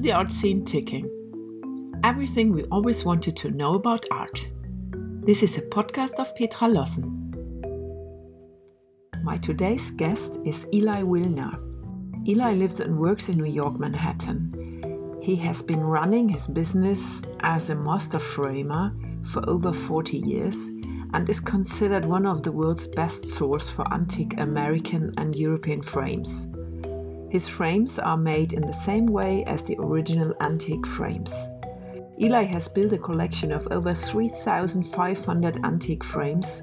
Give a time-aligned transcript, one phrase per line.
[0.00, 1.08] The art scene ticking?
[2.02, 4.48] Everything we always wanted to know about art.
[5.24, 7.18] This is a podcast of Petra Lossen.
[9.22, 11.54] My today's guest is Eli Wilner.
[12.26, 15.20] Eli lives and works in New York, Manhattan.
[15.22, 20.56] He has been running his business as a master framer for over 40 years
[21.14, 26.48] and is considered one of the world's best source for antique American and European frames.
[27.32, 31.32] His frames are made in the same way as the original antique frames.
[32.20, 36.62] Eli has built a collection of over 3,500 antique frames,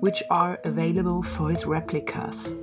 [0.00, 2.54] which are available for his replicas.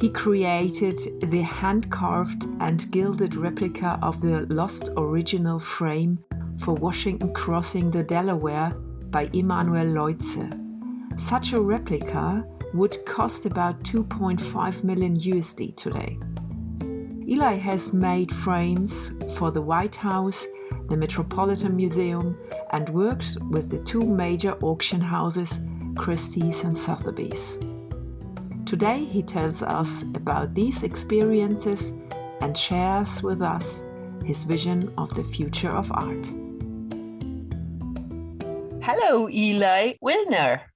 [0.00, 0.98] He created
[1.30, 6.18] the hand carved and gilded replica of the lost original frame
[6.58, 8.72] for Washington crossing the Delaware
[9.12, 10.50] by Emanuel Leutze.
[11.20, 16.18] Such a replica would cost about 2.5 million USD today.
[17.28, 20.46] Eli has made frames for the White House,
[20.88, 22.36] the Metropolitan Museum,
[22.70, 25.60] and works with the two major auction houses,
[25.96, 27.58] Christie's and Sotheby's.
[28.66, 31.92] Today, he tells us about these experiences
[32.40, 33.84] and shares with us
[34.24, 36.26] his vision of the future of art.
[38.82, 40.69] Hello, Eli Wilner.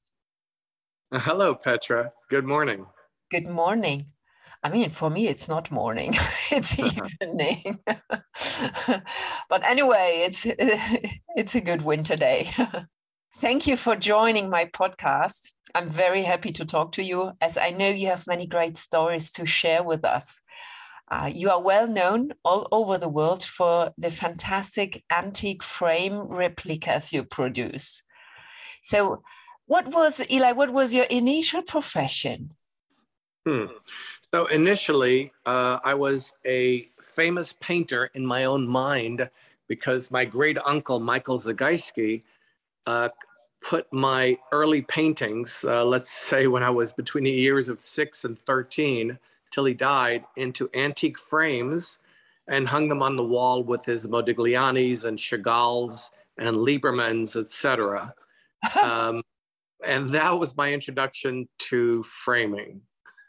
[1.16, 2.10] Hello, Petra.
[2.28, 2.86] Good morning.
[3.30, 4.06] Good morning.
[4.64, 6.16] I mean, for me, it's not morning,
[6.50, 6.76] it's
[7.20, 7.78] evening.
[9.48, 10.44] but anyway, it's,
[11.36, 12.50] it's a good winter day.
[13.36, 15.52] Thank you for joining my podcast.
[15.72, 19.30] I'm very happy to talk to you, as I know you have many great stories
[19.32, 20.40] to share with us.
[21.08, 27.12] Uh, you are well known all over the world for the fantastic antique frame replicas
[27.12, 28.02] you produce.
[28.82, 29.22] So,
[29.66, 30.52] what was Eli?
[30.52, 32.54] What was your initial profession?
[33.46, 33.66] Hmm.
[34.32, 39.28] So initially, uh, I was a famous painter in my own mind
[39.69, 42.22] because my great uncle Michael Zagajski
[42.86, 43.08] uh,
[43.62, 48.24] put my early paintings, uh, let's say when I was between the years of six
[48.24, 49.19] and thirteen,
[49.50, 51.98] till he died, into antique frames
[52.48, 58.14] and hung them on the wall with his Modiglianis and Chagalls and Liebermanns, etc.
[58.82, 59.22] Um,
[59.86, 62.82] and that was my introduction to framing.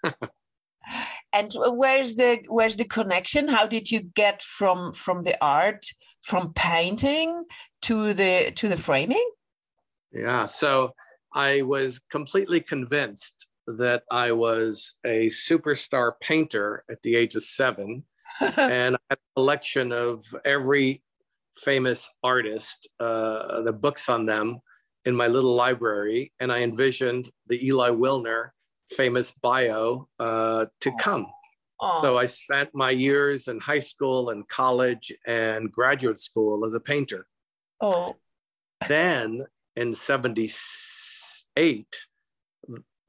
[1.34, 3.48] and where's the where's the connection?
[3.48, 5.86] How did you get from from the art,
[6.24, 7.46] from painting
[7.84, 9.30] to the to the framing?
[10.12, 10.94] Yeah, so
[11.34, 18.04] I was completely convinced that I was a superstar painter at the age of seven,
[18.40, 21.02] and I had a collection of every
[21.58, 24.62] famous artist, uh, the books on them
[25.06, 28.50] in my little library, and I envisioned the Eli Wilner
[28.90, 31.28] famous bio uh, to come.
[31.82, 32.02] Aww.
[32.02, 36.80] So I spent my years in high school and college and graduate school as a
[36.80, 37.28] painter.
[37.82, 38.16] Oh.
[38.88, 39.46] Then
[39.76, 41.86] in 78,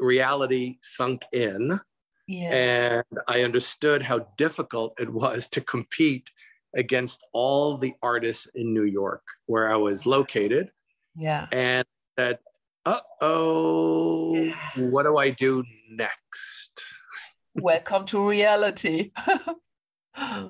[0.01, 1.79] reality sunk in.
[2.27, 3.03] Yeah.
[3.05, 6.31] And I understood how difficult it was to compete
[6.75, 10.71] against all the artists in New York, where I was located.
[11.17, 11.47] Yeah.
[11.53, 11.87] And
[12.19, 12.39] said,
[12.85, 14.55] uh oh, yeah.
[14.77, 16.83] what do I do next?
[17.55, 19.13] Welcome to reality.
[20.17, 20.49] yeah.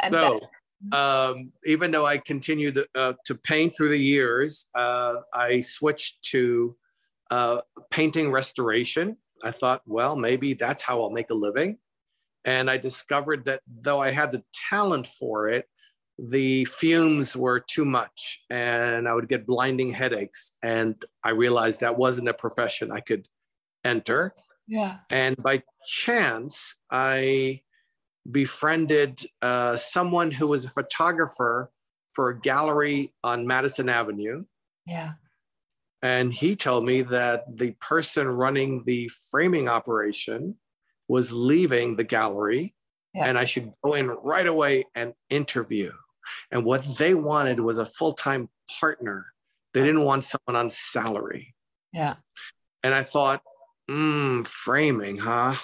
[0.00, 0.48] And so, that-
[0.92, 6.76] um, even though I continued uh, to paint through the years, uh, I switched to
[7.30, 7.60] uh,
[7.90, 9.16] painting restoration.
[9.42, 11.78] I thought, well, maybe that's how I'll make a living.
[12.44, 15.66] And I discovered that though I had the talent for it,
[16.18, 20.52] the fumes were too much and I would get blinding headaches.
[20.62, 23.26] And I realized that wasn't a profession I could
[23.84, 24.34] enter.
[24.66, 24.98] Yeah.
[25.10, 27.62] And by chance, I
[28.30, 31.70] befriended uh, someone who was a photographer
[32.12, 34.44] for a gallery on Madison Avenue.
[34.86, 35.12] Yeah.
[36.00, 40.56] And he told me that the person running the framing operation
[41.08, 42.74] was leaving the gallery
[43.14, 43.26] yeah.
[43.26, 45.92] and I should go in right away and interview.
[46.50, 48.48] And what they wanted was a full time
[48.80, 49.26] partner.
[49.72, 51.54] They didn't want someone on salary.
[51.92, 52.16] Yeah.
[52.82, 53.42] And I thought,
[53.88, 55.54] hmm, framing, huh?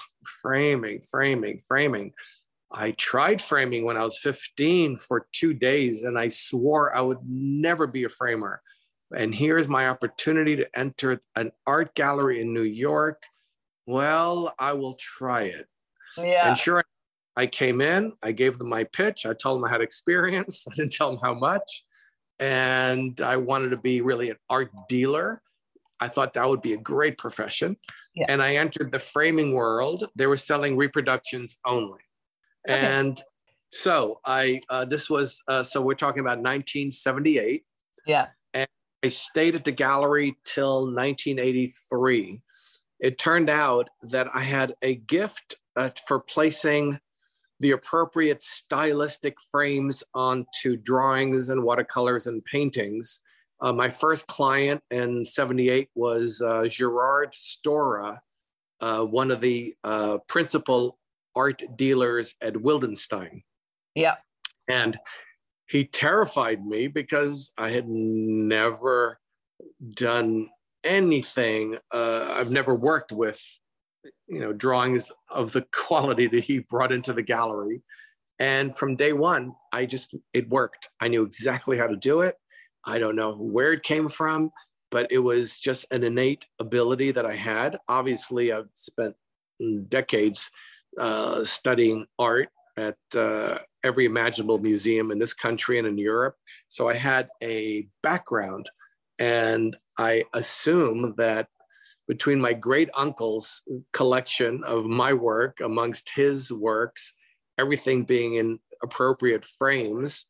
[0.41, 2.13] Framing, framing, framing.
[2.71, 7.19] I tried framing when I was 15 for two days and I swore I would
[7.27, 8.61] never be a framer.
[9.15, 13.23] And here's my opportunity to enter an art gallery in New York.
[13.85, 15.67] Well, I will try it.
[16.17, 16.47] Yeah.
[16.47, 16.83] And sure
[17.35, 20.75] I came in, I gave them my pitch, I told them I had experience, I
[20.75, 21.85] didn't tell them how much.
[22.39, 25.41] And I wanted to be really an art dealer.
[25.99, 27.77] I thought that would be a great profession.
[28.15, 28.25] Yeah.
[28.29, 30.05] And I entered the framing world.
[30.15, 31.99] They were selling reproductions only.
[32.67, 32.79] Okay.
[32.79, 33.21] And
[33.71, 37.63] So I uh, this was uh, so we're talking about 1978.
[38.05, 38.27] Yeah.
[38.53, 38.67] And
[39.03, 42.41] I stayed at the gallery till 1983.
[42.99, 46.99] It turned out that I had a gift uh, for placing
[47.61, 53.21] the appropriate stylistic frames onto drawings and watercolors and paintings.
[53.61, 58.17] Uh, my first client in 78 was uh, Gerard Stora,
[58.81, 60.97] uh, one of the uh, principal
[61.35, 63.43] art dealers at Wildenstein.
[63.93, 64.15] Yeah.
[64.67, 64.97] And
[65.69, 69.19] he terrified me because I had never
[69.91, 70.49] done
[70.83, 71.77] anything.
[71.91, 73.39] Uh, I've never worked with
[74.27, 77.81] you know drawings of the quality that he brought into the gallery.
[78.39, 80.89] And from day one i just it worked.
[80.99, 82.35] I knew exactly how to do it.
[82.85, 84.51] I don't know where it came from
[84.89, 87.77] but it was just an innate ability that i had.
[87.87, 89.15] Obviously i've spent
[89.89, 90.49] decades
[90.97, 96.35] uh, studying art at uh, every imaginable museum in this country and in europe.
[96.67, 98.69] So i had a background
[99.19, 101.47] and i assume that
[102.11, 103.63] between my great uncle's
[103.93, 107.13] collection of my work amongst his works,
[107.57, 110.25] everything being in appropriate frames,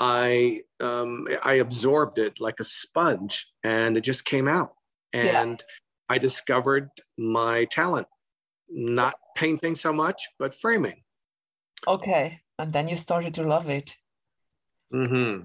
[0.00, 4.72] I um, I absorbed it like a sponge, and it just came out.
[5.12, 6.14] And yeah.
[6.14, 6.88] I discovered
[7.18, 8.06] my talent,
[8.70, 11.02] not painting so much, but framing.
[11.86, 13.98] Okay, and then you started to love it.
[14.90, 15.44] Mm-hmm.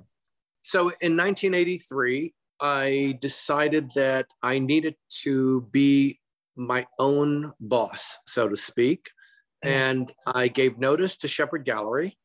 [0.61, 6.19] So in 1983, I decided that I needed to be
[6.55, 9.09] my own boss, so to speak.
[9.63, 12.17] And I gave notice to Shepherd Gallery,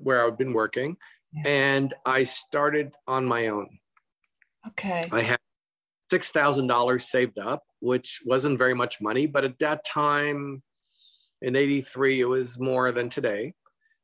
[0.00, 0.96] where I've been working,
[1.44, 3.78] and I started on my own.
[4.68, 5.08] Okay.
[5.12, 5.38] I had
[6.12, 10.62] $6,000 saved up, which wasn't very much money, but at that time
[11.42, 13.54] in 83, it was more than today.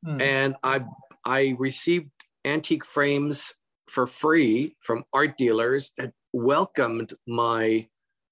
[0.05, 0.21] Hmm.
[0.21, 0.81] And I,
[1.25, 2.11] I received
[2.45, 3.53] antique frames
[3.87, 7.87] for free from art dealers that welcomed my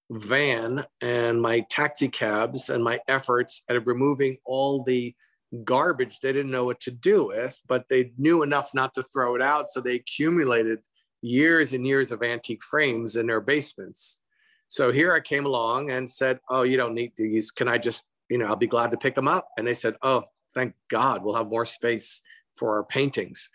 [0.10, 5.16] van and my taxi cabs and my efforts at removing all the
[5.64, 9.36] garbage they didn't know what to do with, but they knew enough not to throw
[9.36, 9.70] it out.
[9.70, 10.80] So they accumulated
[11.22, 14.20] years and years of antique frames in their basements.
[14.68, 17.52] So here I came along and said, Oh, you don't need these.
[17.52, 19.50] Can I just, you know, I'll be glad to pick them up.
[19.58, 22.22] And they said, Oh, thank God, we'll have more space
[22.54, 23.50] for our paintings.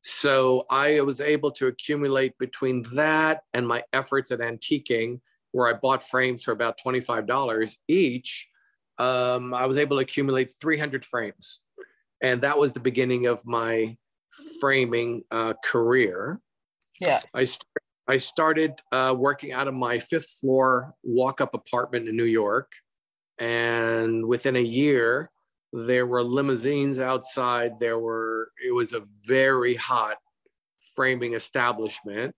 [0.00, 5.20] So I was able to accumulate between that and my efforts at antiquing,
[5.52, 8.48] where I bought frames for about $25 each.
[8.98, 11.62] Um, I was able to accumulate 300 frames.
[12.20, 13.96] And that was the beginning of my
[14.60, 16.40] framing uh, career.
[17.00, 17.20] Yeah.
[17.34, 17.66] I, st-
[18.06, 22.72] I started uh, working out of my fifth floor walk up apartment in New York.
[23.38, 25.30] And within a year,
[25.72, 27.78] there were limousines outside.
[27.80, 30.16] There were, it was a very hot
[30.94, 32.34] framing establishment,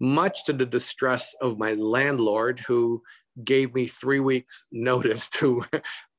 [0.00, 3.02] much to the distress of my landlord, who
[3.44, 5.64] gave me three weeks' notice to,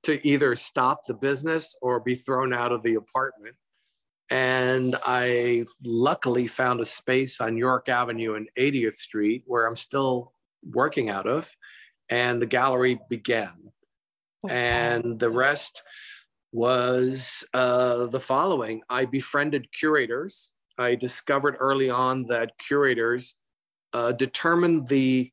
[0.04, 3.56] to either stop the business or be thrown out of the apartment.
[4.30, 10.34] And I luckily found a space on York Avenue and 80th Street where I'm still
[10.64, 11.52] working out of.
[12.10, 13.54] And the gallery began.
[14.46, 15.84] Oh, and the rest,
[16.54, 20.52] was uh, the following I befriended curators.
[20.78, 23.36] I discovered early on that curators
[23.92, 25.32] uh, determine the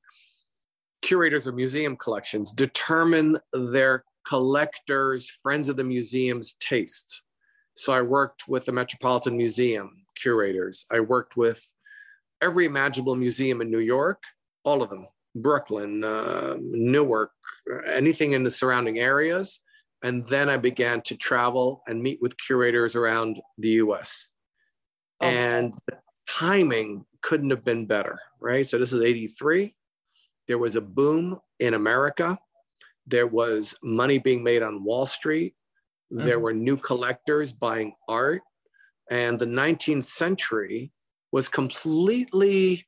[1.02, 7.22] curators of museum collections, determine their collectors, friends of the museum's tastes.
[7.74, 10.86] So I worked with the Metropolitan Museum curators.
[10.90, 11.62] I worked with
[12.42, 14.22] every imaginable museum in New York,
[14.64, 17.32] all of them, Brooklyn, uh, Newark,
[17.86, 19.60] anything in the surrounding areas.
[20.02, 24.30] And then I began to travel and meet with curators around the US.
[25.20, 25.26] Oh.
[25.26, 28.66] And the timing couldn't have been better, right?
[28.66, 29.74] So this is 83.
[30.48, 32.38] There was a boom in America.
[33.06, 35.54] There was money being made on Wall Street.
[36.12, 36.26] Mm-hmm.
[36.26, 38.42] There were new collectors buying art.
[39.10, 40.92] And the 19th century
[41.32, 42.86] was completely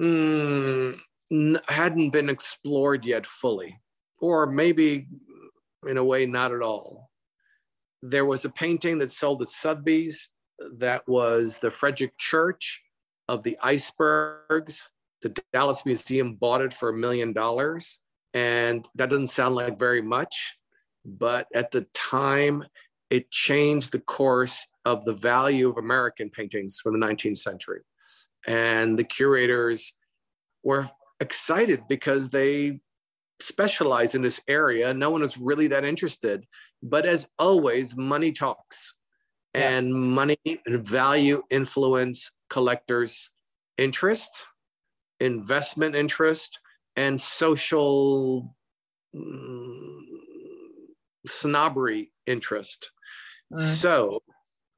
[0.00, 0.98] mm,
[1.68, 3.80] hadn't been explored yet fully,
[4.20, 5.06] or maybe
[5.88, 7.10] in a way, not at all.
[8.02, 10.30] There was a painting that sold at Sotheby's
[10.78, 12.80] that was the Frederic Church
[13.28, 14.90] of the icebergs.
[15.22, 18.00] The Dallas Museum bought it for a million dollars.
[18.34, 20.56] And that doesn't sound like very much,
[21.04, 22.64] but at the time,
[23.10, 27.80] it changed the course of the value of American paintings from the 19th century.
[28.46, 29.92] And the curators
[30.62, 32.80] were excited because they
[33.40, 34.92] specialize in this area.
[34.94, 36.44] No one was really that interested.
[36.82, 38.96] But as always, money talks.
[39.54, 39.94] and yeah.
[39.94, 43.30] money and value influence collectors'
[43.78, 44.46] interest,
[45.18, 46.58] investment interest,
[46.96, 48.54] and social
[49.14, 50.00] mm,
[51.26, 52.90] snobbery interest.
[53.54, 53.58] Mm.
[53.58, 54.22] So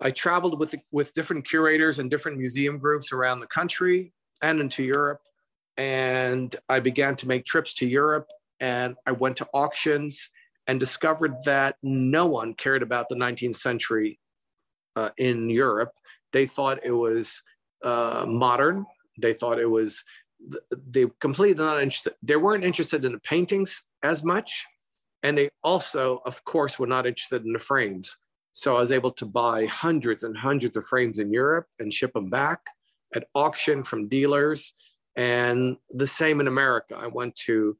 [0.00, 4.60] I traveled with, the, with different curators and different museum groups around the country and
[4.60, 5.20] into Europe.
[5.76, 8.28] And I began to make trips to Europe
[8.62, 10.30] and I went to auctions
[10.68, 14.20] and discovered that no one cared about the 19th century
[14.94, 15.90] uh, in Europe.
[16.32, 17.42] They thought it was
[17.82, 18.86] uh, modern.
[19.18, 20.04] They thought it was,
[20.70, 22.14] they completely not interested.
[22.22, 24.64] They weren't interested in the paintings as much.
[25.24, 28.16] And they also, of course, were not interested in the frames.
[28.52, 32.12] So I was able to buy hundreds and hundreds of frames in Europe and ship
[32.12, 32.60] them back
[33.14, 34.72] at auction from dealers.
[35.16, 36.96] And the same in America.
[36.96, 37.76] I went to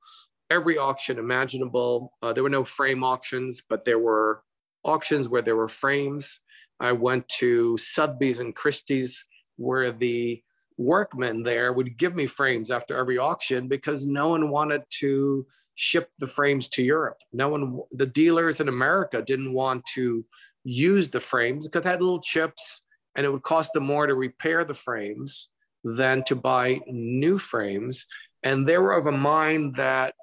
[0.53, 2.13] every auction imaginable.
[2.23, 4.43] Uh, there were no frame auctions, but there were
[4.85, 6.41] auctions where there were frames.
[6.79, 9.25] I went to Sotheby's and Christie's
[9.57, 10.43] where the
[10.77, 16.11] workmen there would give me frames after every auction because no one wanted to ship
[16.19, 17.19] the frames to Europe.
[17.33, 20.25] No one, the dealers in America didn't want to
[20.65, 22.83] use the frames because they had little chips
[23.15, 25.49] and it would cost them more to repair the frames
[25.85, 28.07] than to buy new frames.
[28.43, 30.15] And they were of a mind that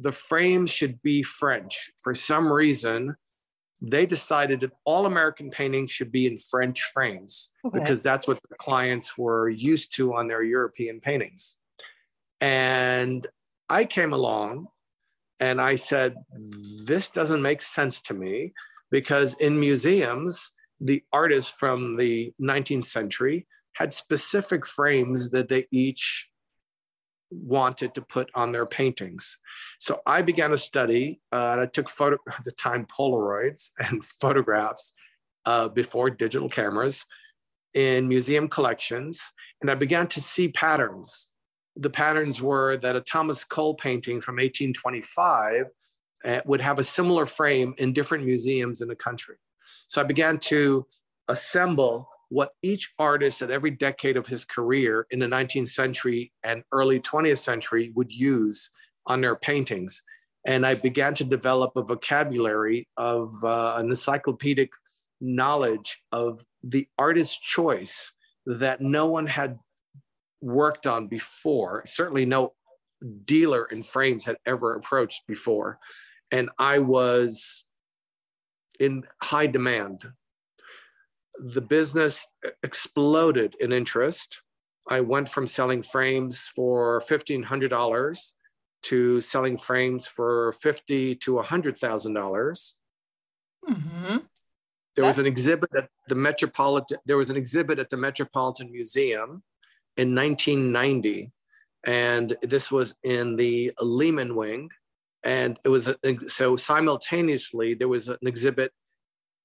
[0.00, 1.90] the frames should be French.
[1.98, 3.16] For some reason,
[3.80, 7.78] they decided that all American paintings should be in French frames okay.
[7.78, 11.56] because that's what the clients were used to on their European paintings.
[12.40, 13.26] And
[13.68, 14.68] I came along
[15.40, 16.16] and I said,
[16.84, 18.52] This doesn't make sense to me
[18.90, 26.28] because in museums, the artists from the 19th century had specific frames that they each
[27.30, 29.38] wanted to put on their paintings.
[29.78, 34.04] So I began to study, uh, and I took photo at the time Polaroids and
[34.04, 34.92] photographs
[35.46, 37.04] uh, before digital cameras
[37.74, 41.28] in museum collections, and I began to see patterns.
[41.76, 45.66] The patterns were that a Thomas Cole painting from 1825
[46.24, 49.36] uh, would have a similar frame in different museums in the country.
[49.86, 50.86] So I began to
[51.28, 56.62] assemble what each artist at every decade of his career in the 19th century and
[56.72, 58.70] early 20th century would use
[59.06, 60.02] on their paintings.
[60.46, 64.70] And I began to develop a vocabulary of uh, an encyclopedic
[65.20, 68.12] knowledge of the artist's choice
[68.46, 69.58] that no one had
[70.40, 71.82] worked on before.
[71.86, 72.52] Certainly, no
[73.24, 75.78] dealer in frames had ever approached before.
[76.30, 77.64] And I was
[78.78, 80.04] in high demand
[81.38, 82.26] the business
[82.62, 84.40] exploded in interest.
[84.88, 88.32] I went from selling frames for $1,500
[88.82, 92.72] to selling frames for fifty to $100,000.
[93.68, 94.16] mm-hmm.
[94.94, 96.98] There was an exhibit at the Metropolitan.
[97.06, 99.42] There was an exhibit at the Metropolitan Museum
[99.96, 101.30] in 1990,
[101.86, 104.70] and this was in the Lehman wing.
[105.22, 105.94] And it was
[106.26, 108.72] so simultaneously there was an exhibit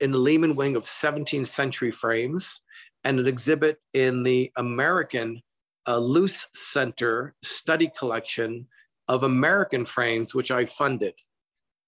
[0.04, 2.60] in the Lehman wing of 17th century frames
[3.06, 5.42] and an exhibit in the American
[5.88, 8.68] uh, Luce Center study collection
[9.08, 11.14] of American frames, which I funded.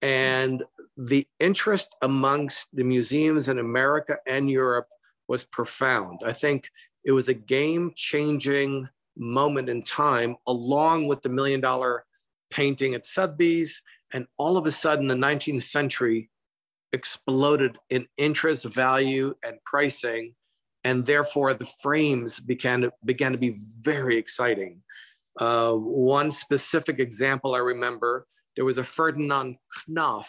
[0.00, 0.64] And
[0.96, 4.88] the interest amongst the museums in America and Europe
[5.28, 6.20] was profound.
[6.24, 6.70] I think
[7.04, 12.06] it was a game changing moment in time, along with the million dollar
[12.50, 13.82] painting at Sotheby's.
[14.14, 16.30] And all of a sudden, the 19th century
[16.96, 20.34] exploded in interest, value, and pricing.
[20.82, 24.82] And therefore, the frames began to, began to be very exciting.
[25.38, 28.26] Uh, one specific example I remember
[28.56, 30.28] there was a Ferdinand Khnopff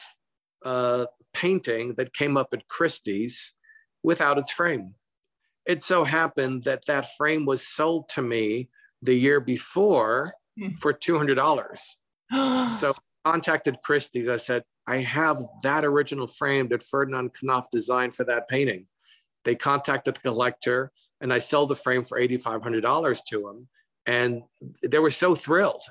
[0.66, 3.54] uh, painting that came up at Christie's
[4.04, 4.96] without its frame.
[5.66, 8.70] It so happened that that frame was sold to me
[9.02, 10.72] the year before hmm.
[10.72, 11.78] for $200.
[12.68, 12.94] so
[13.26, 14.28] I contacted Christie's.
[14.28, 18.88] I said, I have that original frame that Ferdinand Khnopff designed for that painting.
[19.44, 20.92] They contacted the collector
[21.22, 23.68] and I sold the frame for $8,500 to him.
[24.06, 24.44] And
[24.84, 25.84] they were so thrilled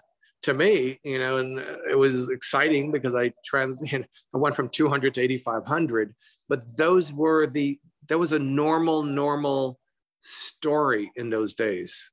[0.43, 1.59] to me, you know, and
[1.91, 6.15] it was exciting because I trans, you know, I went from 200 to 8,500,
[6.49, 9.79] but those were the, that was a normal, normal
[10.21, 12.11] story in those days.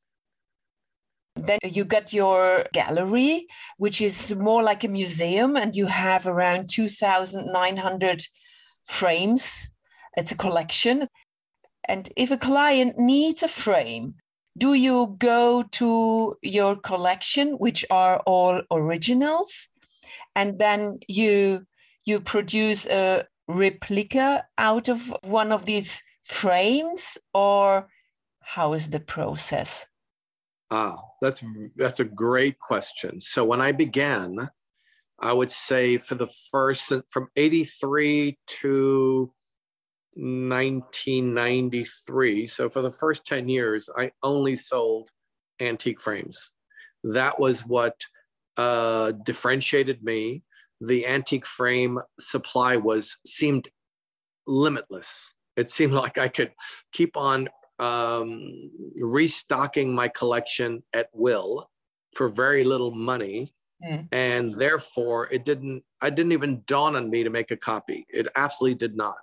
[1.35, 3.47] Then you got your gallery,
[3.77, 8.23] which is more like a museum, and you have around 2,900
[8.85, 9.71] frames.
[10.15, 11.07] It's a collection.
[11.85, 14.15] And if a client needs a frame,
[14.57, 19.69] do you go to your collection, which are all originals,
[20.35, 21.65] and then you
[22.05, 27.87] you produce a replica out of one of these frames or
[28.41, 29.87] how is the process?
[30.75, 31.43] Ah, that's
[31.75, 33.21] that's a great question.
[33.21, 34.49] So when I began,
[35.19, 39.31] I would say for the first from 83 to
[40.15, 42.47] 1993.
[42.47, 45.11] So for the first 10 years, I only sold
[45.59, 46.55] antique frames.
[47.03, 48.01] That was what
[48.57, 50.41] uh, differentiated me.
[50.81, 53.69] The antique frame supply was seemed
[54.47, 55.35] limitless.
[55.55, 56.53] It seemed like I could
[56.91, 57.47] keep on
[57.79, 61.69] um, restocking my collection at will
[62.13, 63.53] for very little money.
[63.83, 64.07] Mm.
[64.11, 68.05] And therefore, it didn't, I didn't even dawn on me to make a copy.
[68.09, 69.17] It absolutely did not.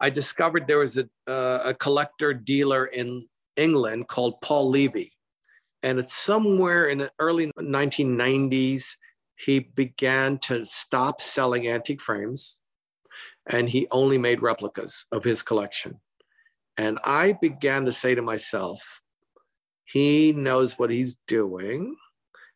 [0.00, 3.26] I discovered there was a, uh, a collector dealer in
[3.56, 5.12] England called Paul Levy.
[5.82, 8.96] And it's somewhere in the early 1990s,
[9.36, 12.60] he began to stop selling antique frames
[13.46, 16.00] and he only made replicas of his collection.
[16.76, 19.00] And I began to say to myself,
[19.84, 21.94] he knows what he's doing.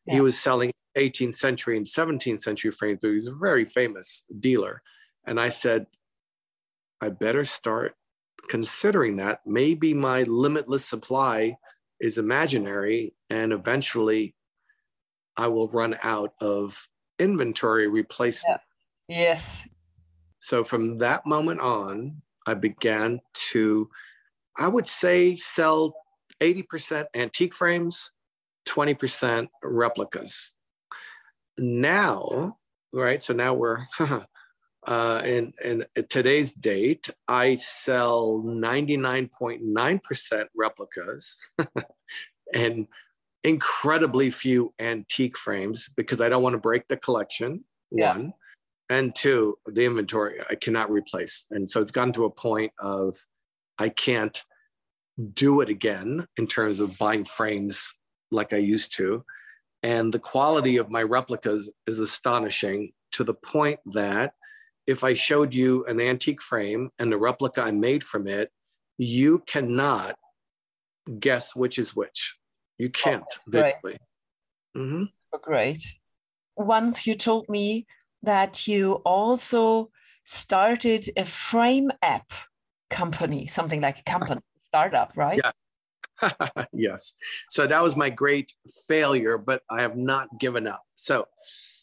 [0.06, 0.14] Yeah.
[0.14, 4.24] He was selling 18th century and 17th century frames, but he was a very famous
[4.40, 4.82] dealer.
[5.26, 5.86] And I said,
[7.00, 7.94] I better start
[8.48, 9.40] considering that.
[9.46, 11.56] Maybe my limitless supply
[12.00, 14.34] is imaginary, and eventually
[15.36, 18.60] I will run out of inventory replacement.
[19.08, 19.18] Yeah.
[19.18, 19.68] Yes.
[20.38, 23.90] So from that moment on, I began to,
[24.56, 25.94] I would say, sell
[26.40, 28.10] 80% antique frames,
[28.66, 30.54] 20% replicas.
[31.58, 32.56] Now,
[32.90, 33.22] right?
[33.22, 33.86] So now we're
[34.86, 41.46] uh, in, in today's date, I sell 99.9% replicas
[42.54, 42.86] and
[43.44, 47.64] incredibly few antique frames because I don't want to break the collection.
[47.90, 48.16] Yeah.
[48.16, 48.32] One
[48.90, 51.46] and two, the inventory I cannot replace.
[51.50, 53.16] And so it's gotten to a point of
[53.78, 54.42] I can't
[55.34, 57.92] do it again in terms of buying frames
[58.30, 59.24] like I used to.
[59.82, 64.34] And the quality of my replicas is astonishing to the point that
[64.86, 68.50] if I showed you an antique frame and the replica I made from it,
[68.96, 70.16] you cannot
[71.20, 72.36] guess which is which.
[72.78, 73.74] You can't oh, great.
[74.76, 75.04] Mm-hmm.
[75.32, 75.84] Oh, great.
[76.56, 77.86] Once you told me
[78.22, 79.90] that you also
[80.24, 82.32] started a frame app
[82.90, 85.40] company, something like a company, startup, right?
[85.42, 85.50] Yeah.
[86.72, 87.14] yes.
[87.48, 88.52] So that was my great
[88.86, 90.84] failure, but I have not given up.
[90.96, 91.26] So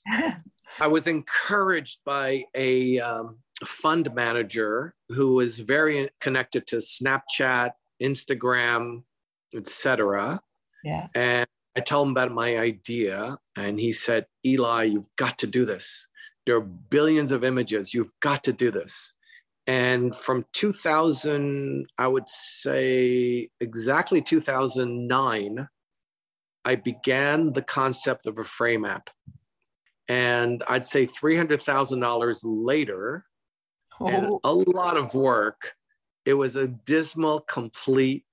[0.80, 7.72] I was encouraged by a um, fund manager who was very connected to Snapchat,
[8.02, 9.04] Instagram,
[9.56, 10.40] etc.
[10.84, 11.08] Yeah.
[11.16, 15.66] And I told him about my idea, and he said, "Eli, you've got to do
[15.66, 16.08] this.
[16.46, 17.94] There are billions of images.
[17.94, 19.14] You've got to do this."
[19.68, 25.68] And from 2000, I would say exactly 2009,
[26.66, 29.10] I began the concept of a frame app.
[30.08, 33.26] And I'd say $300,000 later,
[34.00, 34.08] oh.
[34.08, 35.74] and a lot of work,
[36.26, 38.24] it was a dismal, complete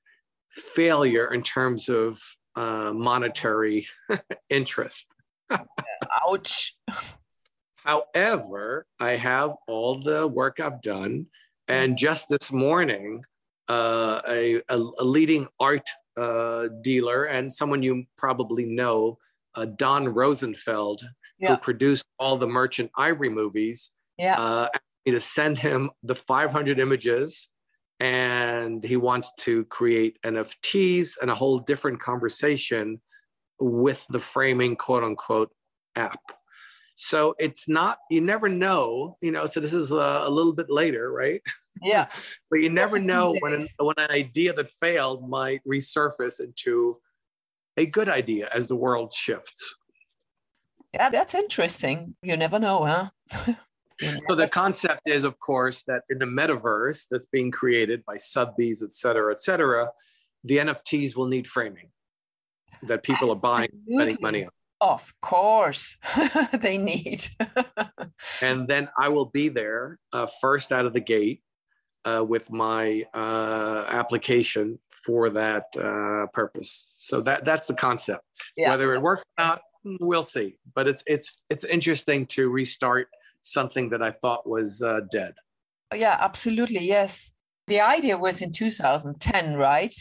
[0.50, 2.20] failure in terms of
[2.56, 3.86] uh, monetary
[4.50, 5.14] interest.
[6.28, 6.76] Ouch.
[7.84, 11.26] However, I have all the work I've done.
[11.68, 13.24] And just this morning,
[13.68, 19.18] uh, a, a, a, leading art uh, dealer and someone you probably know,
[19.54, 21.02] uh, Don Rosenfeld,
[21.38, 21.50] yeah.
[21.50, 24.38] who produced all the Merchant Ivory movies, yeah.
[24.38, 24.68] uh,
[25.06, 27.48] to send him the 500 images.
[27.98, 33.00] And he wants to create NFTs and a whole different conversation
[33.60, 35.52] with the framing quote unquote
[35.94, 36.20] app.
[36.94, 40.70] So it's not, you never know, you know, so this is a, a little bit
[40.70, 41.42] later, right?
[41.80, 42.06] Yeah.
[42.50, 46.98] but you never know when an, when an idea that failed might resurface into
[47.76, 49.74] a good idea as the world shifts.
[50.92, 52.14] Yeah, that's interesting.
[52.22, 53.54] You never know, huh?
[54.28, 58.82] so the concept is, of course, that in the metaverse that's being created by Sotheby's,
[58.82, 59.88] et cetera, et cetera,
[60.44, 61.88] the NFTs will need framing
[62.82, 64.50] that people are buying, spending money on.
[64.82, 65.96] Of course,
[66.52, 67.22] they need.
[68.42, 71.40] and then I will be there uh, first out of the gate
[72.04, 76.92] uh, with my uh, application for that uh, purpose.
[76.96, 78.24] So that that's the concept.
[78.56, 78.70] Yeah.
[78.70, 79.62] Whether it works or not,
[80.00, 80.56] we'll see.
[80.74, 83.06] But it's it's it's interesting to restart
[83.40, 85.34] something that I thought was uh, dead.
[85.94, 86.84] Yeah, absolutely.
[86.84, 87.32] Yes,
[87.68, 89.94] the idea was in 2010, right?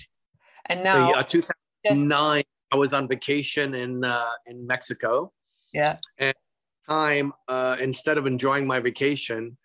[0.66, 2.44] And now, yeah, 2009.
[2.72, 5.32] I was on vacation in uh, in Mexico.
[5.74, 5.98] Yeah.
[6.18, 6.36] And
[6.90, 9.58] time uh, instead of enjoying my vacation,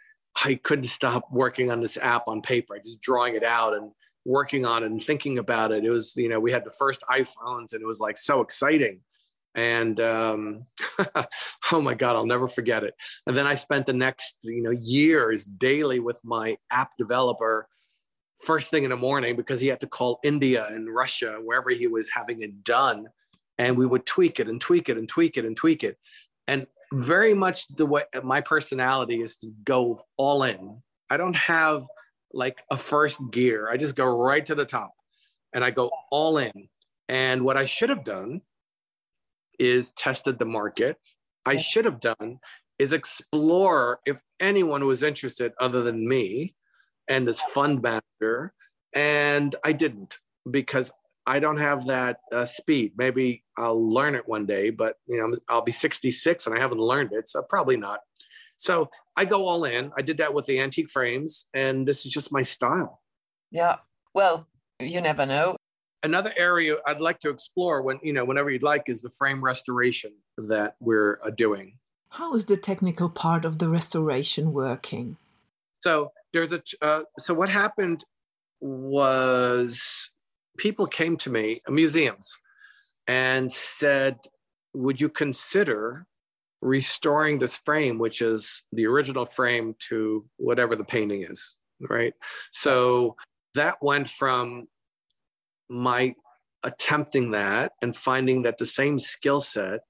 [0.44, 3.90] I couldn't stop working on this app on paper, just drawing it out and
[4.24, 5.84] working on it and thinking about it.
[5.84, 9.00] It was, you know, we had the first iPhones and it was like so exciting.
[9.54, 10.66] And um,
[11.72, 12.94] oh my God, I'll never forget it.
[13.26, 17.66] And then I spent the next, you know, years daily with my app developer
[18.38, 21.86] first thing in the morning because he had to call India and Russia, wherever he
[21.86, 23.06] was having it done.
[23.58, 25.98] And we would tweak it and tweak it and tweak it and tweak it.
[26.46, 30.82] And very much the way my personality is to go all in.
[31.10, 31.84] I don't have
[32.32, 33.68] like a first gear.
[33.68, 34.92] I just go right to the top
[35.52, 36.68] and I go all in.
[37.08, 38.42] And what I should have done
[39.58, 40.98] is tested the market.
[41.44, 42.40] I should have done
[42.78, 46.54] is explore if anyone was interested other than me
[47.08, 48.52] and this fund manager.
[48.94, 50.18] And I didn't
[50.50, 50.90] because
[51.26, 52.92] I don't have that uh, speed.
[52.96, 56.80] Maybe I'll learn it one day, but you know, I'll be 66 and I haven't
[56.80, 58.00] learned it, so probably not.
[58.56, 59.92] So I go all in.
[59.96, 63.00] I did that with the antique frames, and this is just my style.
[63.50, 63.76] Yeah.
[64.14, 64.46] Well,
[64.80, 65.56] you never know.
[66.02, 69.42] Another area I'd like to explore when you know, whenever you'd like, is the frame
[69.42, 71.78] restoration that we're uh, doing.
[72.10, 75.16] How is the technical part of the restoration working?
[75.80, 78.04] So there's a uh, so what happened
[78.60, 80.10] was
[80.58, 82.36] people came to me, museums,
[83.06, 84.18] and said,
[84.74, 86.06] Would you consider
[86.60, 91.58] restoring this frame, which is the original frame, to whatever the painting is?
[91.80, 92.12] Right.
[92.52, 93.16] So
[93.54, 94.68] that went from
[95.70, 96.14] my
[96.62, 99.80] attempting that and finding that the same skill set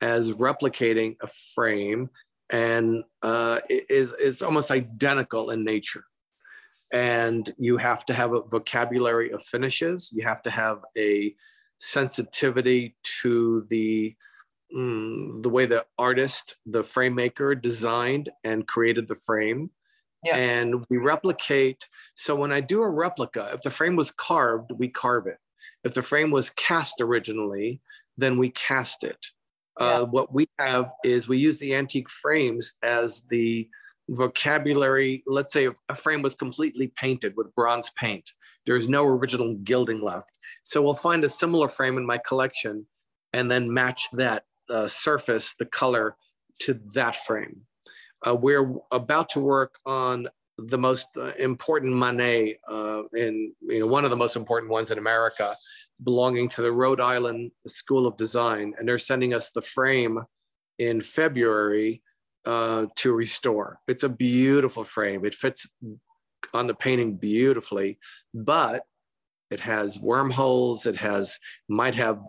[0.00, 2.10] as replicating a frame
[2.52, 6.04] and uh, is is almost identical in nature
[6.92, 10.10] and you have to have a vocabulary of finishes.
[10.12, 11.34] You have to have a
[11.78, 14.14] sensitivity to the
[14.76, 19.70] mm, the way the artist, the frame maker, designed and created the frame.
[20.22, 20.36] Yeah.
[20.36, 21.88] And we replicate.
[22.14, 25.38] So when I do a replica, if the frame was carved, we carve it.
[25.82, 27.80] If the frame was cast originally,
[28.16, 29.26] then we cast it.
[29.80, 29.86] Yeah.
[29.86, 33.68] Uh, what we have is we use the antique frames as the
[34.08, 38.32] vocabulary, let's say a frame was completely painted with bronze paint.
[38.66, 40.30] There's no original gilding left.
[40.62, 42.86] So we'll find a similar frame in my collection
[43.32, 46.16] and then match that uh, surface, the color
[46.60, 47.62] to that frame.
[48.26, 53.86] Uh, we're about to work on the most uh, important Manet uh, in you know,
[53.86, 55.56] one of the most important ones in America,
[56.02, 58.74] belonging to the Rhode Island School of Design.
[58.78, 60.20] And they're sending us the frame
[60.78, 62.02] in February
[62.44, 63.78] uh, to restore.
[63.86, 65.24] It's a beautiful frame.
[65.24, 65.66] It fits
[66.52, 67.98] on the painting beautifully,
[68.34, 68.82] but
[69.50, 70.86] it has wormholes.
[70.86, 71.38] It has
[71.68, 72.20] might have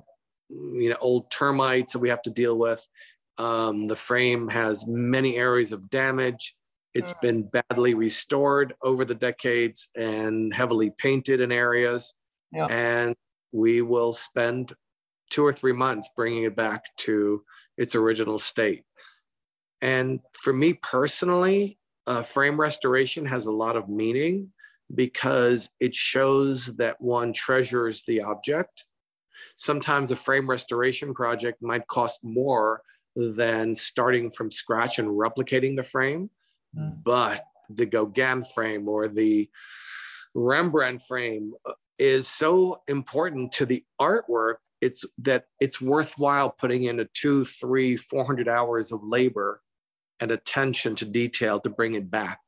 [0.50, 2.86] you know old termites that we have to deal with.
[3.38, 6.56] Um, the frame has many areas of damage.
[6.94, 7.22] It's mm.
[7.22, 12.14] been badly restored over the decades and heavily painted in areas.
[12.52, 12.68] Yeah.
[12.68, 13.16] And
[13.54, 14.74] we will spend
[15.30, 17.44] two or three months bringing it back to
[17.78, 18.84] its original state.
[19.82, 24.52] And for me personally, uh, frame restoration has a lot of meaning
[24.94, 28.86] because it shows that one treasures the object.
[29.56, 32.82] Sometimes a frame restoration project might cost more
[33.16, 36.30] than starting from scratch and replicating the frame.
[36.78, 37.04] Mm.
[37.04, 39.50] But the Gauguin frame or the
[40.36, 47.00] Rembrandt frame uh, is so important to the artwork it's that it's worthwhile putting in
[47.00, 49.62] a two three four hundred hours of labor
[50.20, 52.40] and attention to detail to bring it back.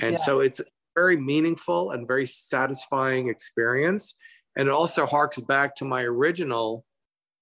[0.00, 0.18] And yeah.
[0.18, 0.60] so it's
[0.96, 4.16] very meaningful and very satisfying experience.
[4.56, 6.84] And it also harks back to my original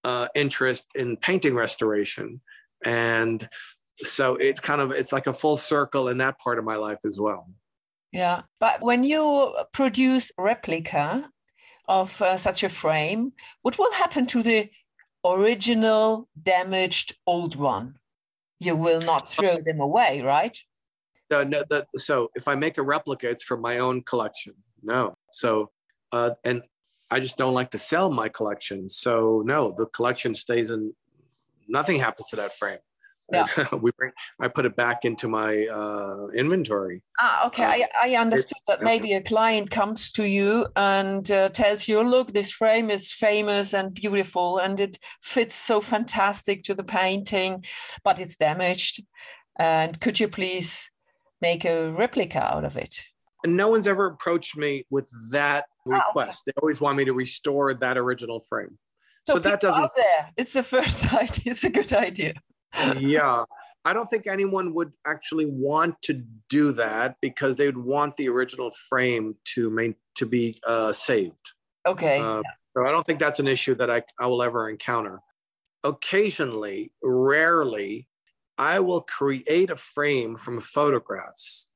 [0.04, 2.42] uh, interest in painting restoration.
[2.84, 3.48] And
[4.00, 7.00] so it's kind of it's like a full circle in that part of my life
[7.06, 7.48] as well.
[8.12, 11.30] Yeah, but when you produce replica
[11.86, 14.70] of uh, such a frame, what will happen to the
[15.24, 17.98] original damaged old one?
[18.60, 20.58] you will not throw them away, right?
[21.30, 21.62] No, no.
[21.96, 24.54] So if I make a replica, it's from my own collection.
[24.82, 25.16] No.
[25.32, 25.70] So,
[26.12, 26.62] uh, and
[27.10, 28.88] I just don't like to sell my collection.
[28.88, 30.94] So no, the collection stays in.
[31.68, 32.78] Nothing happens to that frame.
[33.30, 33.46] Yeah.
[33.82, 34.12] we bring.
[34.40, 37.02] I put it back into my uh, inventory.
[37.20, 37.64] Ah, okay.
[37.64, 42.02] Uh, I, I understood that maybe a client comes to you and uh, tells you,
[42.02, 47.64] "Look, this frame is famous and beautiful, and it fits so fantastic to the painting,
[48.02, 49.04] but it's damaged.
[49.58, 50.90] And could you please
[51.42, 53.04] make a replica out of it?"
[53.44, 56.16] And no one's ever approached me with that request.
[56.16, 56.52] Ah, okay.
[56.56, 58.78] They always want me to restore that original frame.
[59.24, 59.90] So, so that doesn't.
[59.94, 60.30] There.
[60.38, 61.52] It's the first idea.
[61.52, 62.34] It's a good idea
[62.98, 63.44] yeah.
[63.84, 68.28] I don't think anyone would actually want to do that because they would want the
[68.28, 71.52] original frame to main to be uh, saved.
[71.86, 72.18] Okay.
[72.18, 72.42] Uh,
[72.76, 75.20] so I don't think that's an issue that I, I will ever encounter.
[75.84, 78.08] Occasionally, rarely,
[78.58, 81.70] I will create a frame from photographs.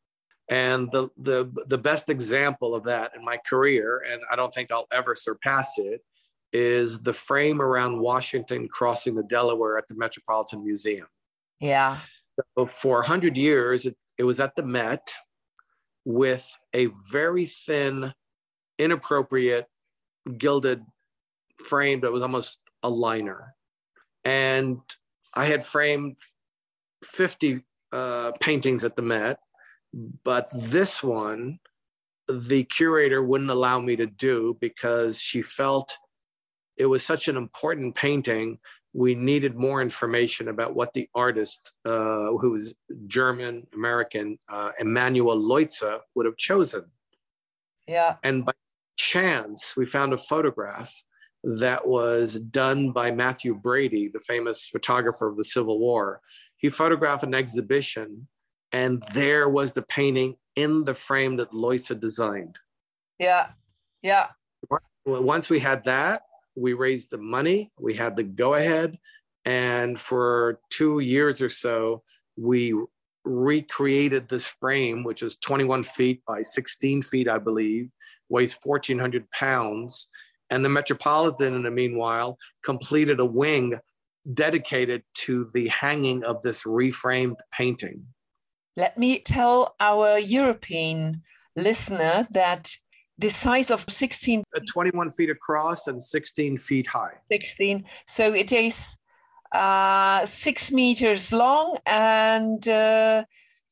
[0.50, 4.70] And the, the, the best example of that in my career, and I don't think
[4.70, 6.04] I'll ever surpass it,
[6.52, 11.06] is the frame around Washington crossing the Delaware at the Metropolitan Museum.
[11.60, 11.98] Yeah.
[12.56, 15.12] So for 100 years, it, it was at the Met
[16.04, 18.12] with a very thin,
[18.78, 19.66] inappropriate,
[20.38, 20.82] gilded
[21.56, 23.54] frame that was almost a liner.
[24.24, 24.78] And
[25.34, 26.16] I had framed
[27.04, 27.62] 50
[27.92, 29.38] uh, paintings at the Met,
[30.24, 31.58] but this one,
[32.28, 35.96] the curator wouldn't allow me to do because she felt
[36.76, 38.58] it was such an important painting.
[38.92, 42.74] We needed more information about what the artist, uh, who was
[43.06, 46.84] German American, uh, Emanuel Leutze, would have chosen.
[47.86, 48.16] Yeah.
[48.22, 48.52] And by
[48.96, 50.92] chance, we found a photograph
[51.44, 56.20] that was done by Mathew Brady, the famous photographer of the Civil War.
[56.56, 58.28] He photographed an exhibition,
[58.70, 62.58] and there was the painting in the frame that Leutze designed.
[63.18, 63.48] Yeah.
[64.02, 64.28] Yeah.
[65.04, 66.22] Once we had that,
[66.54, 68.98] we raised the money, we had the go ahead,
[69.44, 72.02] and for two years or so,
[72.36, 72.74] we
[73.24, 77.90] recreated this frame, which is 21 feet by 16 feet, I believe,
[78.28, 80.08] weighs 1,400 pounds.
[80.50, 83.78] And the Metropolitan, in the meanwhile, completed a wing
[84.34, 88.06] dedicated to the hanging of this reframed painting.
[88.76, 91.22] Let me tell our European
[91.56, 92.76] listener that
[93.22, 97.14] the size of 16 uh, 21 feet across and 16 feet high.
[97.30, 98.98] 16 so it is
[99.52, 103.24] uh, six meters long and uh,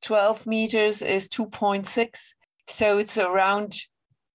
[0.03, 2.35] 12 meters is 2.6
[2.67, 3.75] so it's around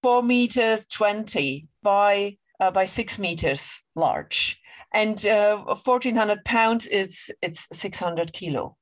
[0.03, 4.59] 4 meters 20 by uh, by 6 meters large.
[4.93, 8.77] And 1400 uh, pounds is it's 600 kilo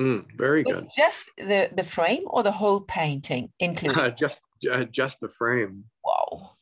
[0.00, 0.88] Mm, very good.
[0.96, 4.16] just the, the frame or the whole painting included?
[4.16, 5.84] just uh, just the frame.
[6.04, 6.52] Wow.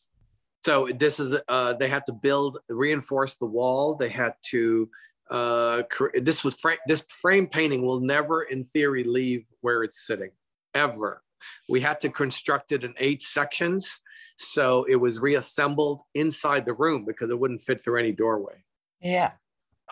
[0.64, 3.94] So this is uh, they had to build reinforce the wall.
[3.94, 4.88] They had to
[5.30, 5.82] uh,
[6.14, 10.30] this was fra- this frame painting will never in theory leave where it's sitting
[10.74, 11.22] ever.
[11.68, 14.00] We had to construct it in eight sections.
[14.36, 18.64] So it was reassembled inside the room because it wouldn't fit through any doorway.
[19.00, 19.32] Yeah.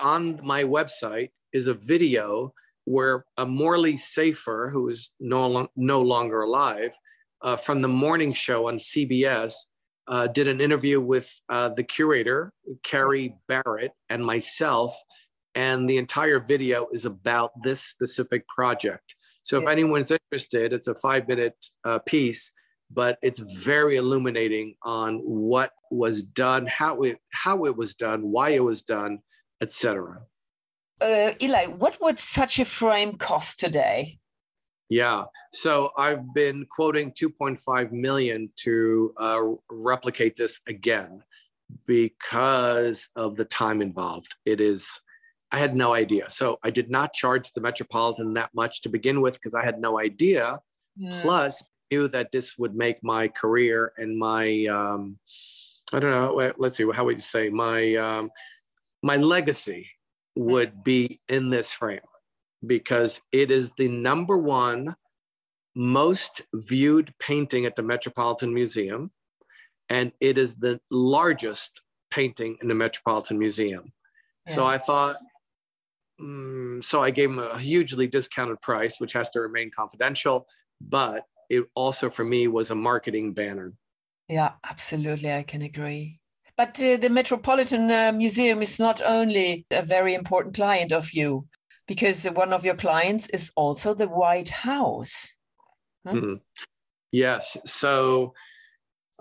[0.01, 2.53] On my website is a video
[2.89, 6.97] where a Morley Safer, who is no, no longer alive,
[7.43, 9.55] uh, from the morning show on CBS,
[10.09, 12.51] uh, did an interview with uh, the curator,
[12.83, 14.97] Carrie Barratt, and myself.
[15.55, 19.15] And the entire video is about this specific project.
[19.43, 22.53] So, if anyone's interested, it's a five minute uh, piece,
[22.91, 28.51] but it's very illuminating on what was done, how it, how it was done, why
[28.51, 29.21] it was done,
[29.61, 30.21] etc
[31.01, 34.19] uh, Eli, what would such a frame cost today?
[34.89, 41.23] Yeah, so I've been quoting 2.5 million to uh, replicate this again
[41.87, 44.35] because of the time involved.
[44.47, 44.99] It is,
[45.53, 46.31] I had no idea.
[46.31, 49.79] So I did not charge the Metropolitan that much to begin with because I had
[49.79, 50.59] no idea.
[51.21, 55.19] Plus, knew that this would make my career and my, um,
[55.93, 58.31] I don't know, let's see, how would you say, my, um,
[59.03, 59.89] my legacy
[60.39, 61.99] would be in this frame
[62.65, 64.95] because it is the number one
[65.75, 69.11] most viewed painting at the Metropolitan Museum,
[69.89, 73.93] and it is the largest painting in the Metropolitan Museum.
[74.47, 74.55] Yes.
[74.55, 75.17] So I thought,
[76.21, 80.47] mm, so I gave him a hugely discounted price, which has to remain confidential,
[80.81, 83.73] but it also for me was a marketing banner.
[84.29, 85.33] Yeah, absolutely.
[85.33, 86.21] I can agree.
[86.59, 91.47] But uh, the Metropolitan uh, Museum is not only a very important client of you,
[91.87, 95.37] because one of your clients is also the White House.
[96.05, 96.17] Hmm?
[96.17, 96.35] Mm-hmm.
[97.13, 97.57] Yes.
[97.65, 98.35] So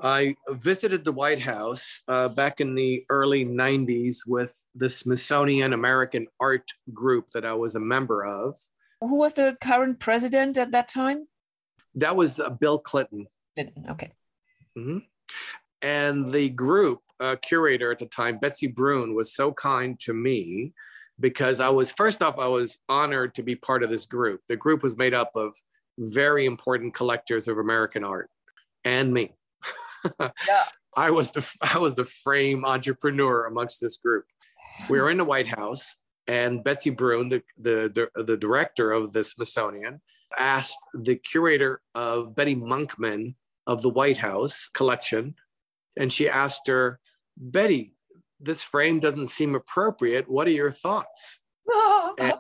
[0.02, 6.26] I visited the White House uh, back in the early 90s with the Smithsonian American
[6.39, 8.58] Art Group that I was a member of.
[9.02, 11.28] Who was the current president at that time?
[11.93, 13.28] That was uh, Bill Clinton.
[13.56, 14.12] Clinton, okay.
[14.76, 14.97] Mm-hmm.
[15.84, 20.73] And the group uh, curator at the time, Betsy Broun, was so kind to me
[21.19, 24.41] because I was, first off, I was honored to be part of this group.
[24.47, 25.56] The group was made up of
[25.97, 28.30] very important collectors of American art
[28.86, 29.36] and me.
[30.19, 30.63] yeah.
[30.95, 34.25] I was the I was the frame entrepreneur amongst this group.
[34.89, 35.95] We were in the White House,
[36.27, 40.01] And Betsy Broun, the, the, the, the director of the Smithsonian,
[40.38, 45.36] asked the curator of Betty Monkman of the White House collection,
[45.97, 46.99] and she asked her,
[47.38, 47.93] Betty,
[48.39, 50.30] this frame doesn't seem appropriate.
[50.30, 51.39] What are your thoughts?
[52.19, 52.34] and,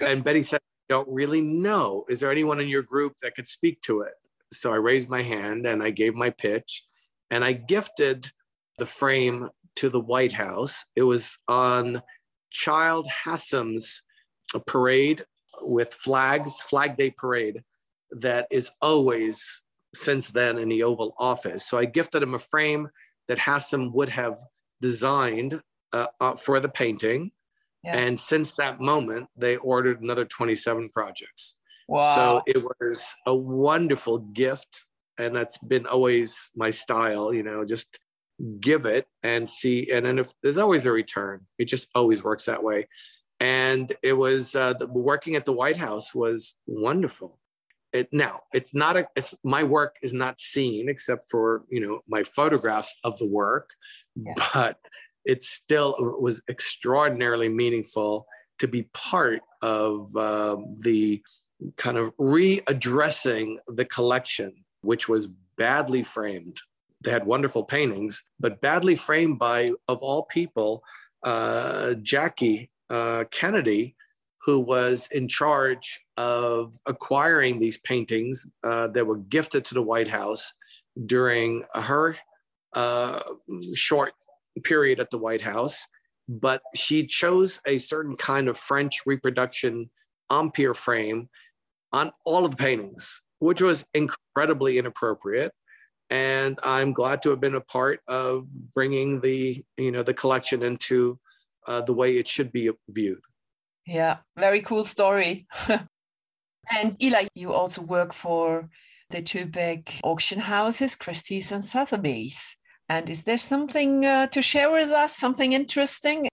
[0.00, 2.04] and Betty said, I don't really know.
[2.08, 4.14] Is there anyone in your group that could speak to it?
[4.52, 6.84] So I raised my hand and I gave my pitch
[7.30, 8.30] and I gifted
[8.78, 10.84] the frame to the White House.
[10.96, 12.02] It was on
[12.50, 14.02] Childe Hassam's
[14.66, 15.24] parade
[15.60, 17.62] with flags, Flag Day parade,
[18.10, 19.62] that is always
[19.94, 21.68] since then in the Oval Office.
[21.68, 22.88] So I gifted him a frame
[23.28, 24.36] that Hassam would have
[24.80, 25.60] designed
[25.92, 27.30] uh, uh, for the painting.
[27.84, 27.96] Yeah.
[27.96, 31.56] And since that moment, they ordered another 27 projects.
[31.88, 32.14] Wow.
[32.14, 34.84] So it was a wonderful gift.
[35.18, 37.98] And that's been always my style, you know, just
[38.60, 39.90] give it and see.
[39.90, 42.86] And then if there's always a return, it just always works that way.
[43.40, 47.38] And it was uh, the, working at the White House was wonderful.
[47.92, 52.00] It, now it's not a it's, my work is not seen except for you know
[52.06, 53.70] my photographs of the work
[54.14, 54.34] yeah.
[54.52, 54.78] but
[55.24, 58.26] it still was extraordinarily meaningful
[58.58, 61.22] to be part of uh, the
[61.76, 66.60] kind of readdressing the collection which was badly framed
[67.00, 70.82] they had wonderful paintings, but badly framed by, of all people,
[71.22, 73.94] uh, Jackie uh, Kennedy,
[74.48, 80.08] who was in charge of acquiring these paintings uh, that were gifted to the White
[80.08, 80.54] House
[81.04, 82.16] during her
[82.72, 83.20] uh,
[83.74, 84.14] short
[84.64, 85.86] period at the White House.
[86.30, 89.90] But she chose a certain kind of French reproduction
[90.32, 91.28] Empire frame
[91.92, 95.52] on all of the paintings, which was incredibly inappropriate
[96.08, 100.62] and I'm glad to have been a part of bringing the you know the collection
[100.62, 101.18] into
[101.66, 103.20] uh, the way it should be viewed.
[103.88, 105.46] Yeah, very cool story.
[106.70, 108.68] and Eli, you also work for
[109.08, 112.58] the two big auction houses, Christie's and Sotheby's.
[112.90, 115.16] And is there something uh, to share with us?
[115.16, 116.28] Something interesting?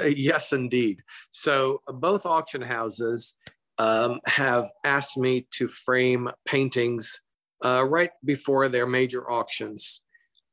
[0.00, 1.00] Uh, yes, indeed.
[1.32, 3.34] So both auction houses
[3.78, 7.20] um, have asked me to frame paintings
[7.64, 10.02] uh, right before their major auctions.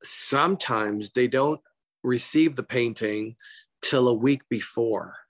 [0.02, 1.62] Sometimes they don't
[2.04, 3.36] receive the painting
[3.84, 5.21] till a week before.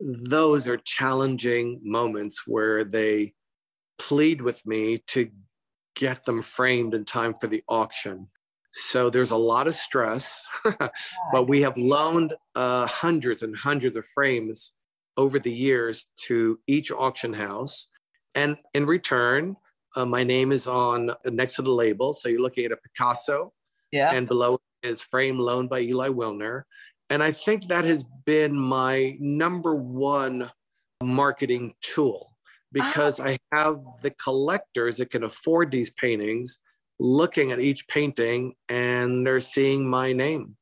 [0.00, 3.34] Those are challenging moments where they
[3.98, 5.30] plead with me to
[5.94, 8.28] get them framed in time for the auction.
[8.72, 10.44] So there's a lot of stress,
[11.32, 14.74] but we have loaned uh, hundreds and hundreds of frames
[15.16, 17.88] over the years to each auction house.
[18.34, 19.56] And in return,
[19.96, 22.12] uh, my name is on next to the label.
[22.12, 23.54] So you're looking at a Picasso.
[23.92, 24.12] Yeah.
[24.12, 26.62] And below is frame loaned by Eli Wilner.
[27.10, 30.50] And I think that has been my number one
[31.02, 32.32] marketing tool
[32.72, 33.26] because ah.
[33.26, 36.58] I have the collectors that can afford these paintings
[36.98, 40.56] looking at each painting and they're seeing my name.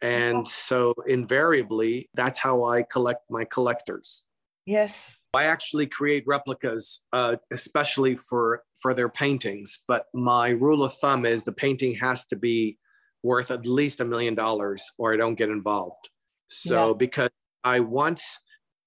[0.00, 4.22] And so invariably, that's how I collect my collectors.
[4.64, 5.16] Yes.
[5.34, 9.80] I actually create replicas, uh, especially for for their paintings.
[9.88, 12.78] But my rule of thumb is the painting has to be
[13.22, 16.08] worth at least a million dollars, or I don't get involved.
[16.48, 16.94] So yeah.
[16.96, 17.30] because
[17.64, 18.38] I once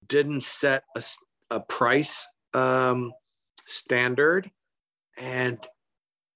[0.07, 1.03] didn't set a,
[1.49, 3.11] a price um,
[3.67, 4.49] standard,
[5.17, 5.65] and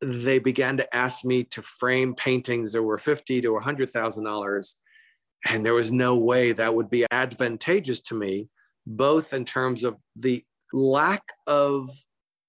[0.01, 4.25] they began to ask me to frame paintings that were fifty to a hundred thousand
[4.25, 4.77] dollars,
[5.47, 8.49] and there was no way that would be advantageous to me
[8.86, 11.89] both in terms of the lack of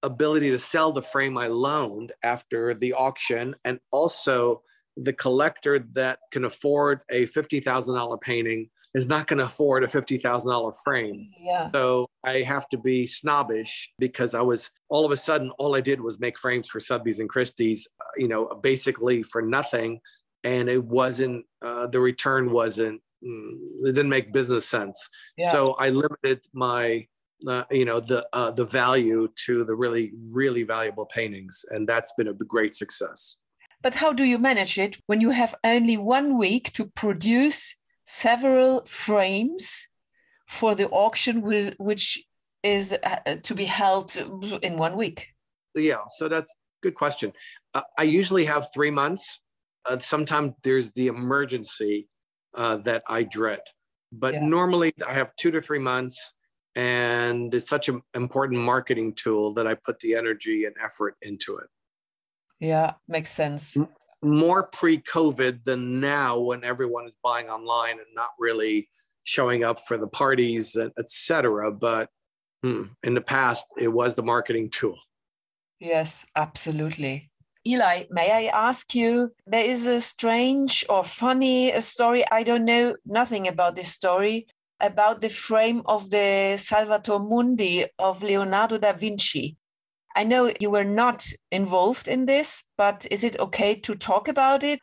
[0.03, 4.61] ability to sell the frame I loaned after the auction, and also
[5.01, 10.73] the collector that can afford a $50,000 painting is not going to afford a $50,000
[10.83, 11.29] frame.
[11.39, 11.69] Yeah.
[11.71, 15.81] So I have to be snobbish because I was all of a sudden, all I
[15.81, 19.99] did was make frames for Sotheby's and Christie's, uh, you know, basically for nothing.
[20.43, 25.09] And it wasn't, uh, the return wasn't Mm, it didn't make business sense.
[25.37, 25.51] Yes.
[25.51, 27.07] So I limited my
[27.47, 32.13] uh, you know the uh, the value to the really really valuable paintings, and that's
[32.17, 33.37] been a great success.
[33.81, 37.75] But how do you manage it when you have only one week to produce
[38.05, 39.87] several frames
[40.47, 42.23] for the auction, which
[42.63, 44.15] is uh, to be held
[44.61, 45.27] in one week?
[45.75, 47.33] Yeah, so that's good question.
[47.73, 49.41] Uh, I usually have three months.
[49.85, 52.09] Uh, sometimes there's the emergency
[52.55, 53.61] uh, that I dread.
[54.11, 54.47] But yeah.
[54.47, 56.33] normally I have two to three months,
[56.75, 61.57] and it's such an important marketing tool that I put the energy and effort into
[61.57, 61.67] it.
[62.59, 63.77] Yeah, makes sense.
[64.23, 68.89] More pre COVID than now when everyone is buying online and not really
[69.23, 71.71] showing up for the parties, etc.
[71.71, 72.09] But
[72.63, 74.97] hmm, in the past, it was the marketing tool.
[75.79, 77.29] Yes, absolutely.
[77.67, 79.33] Eli, may I ask you?
[79.45, 82.23] There is a strange or funny story.
[82.31, 84.47] I don't know nothing about this story
[84.79, 89.57] about the frame of the Salvator Mundi of Leonardo da Vinci.
[90.17, 94.63] I know you were not involved in this, but is it okay to talk about
[94.63, 94.79] it?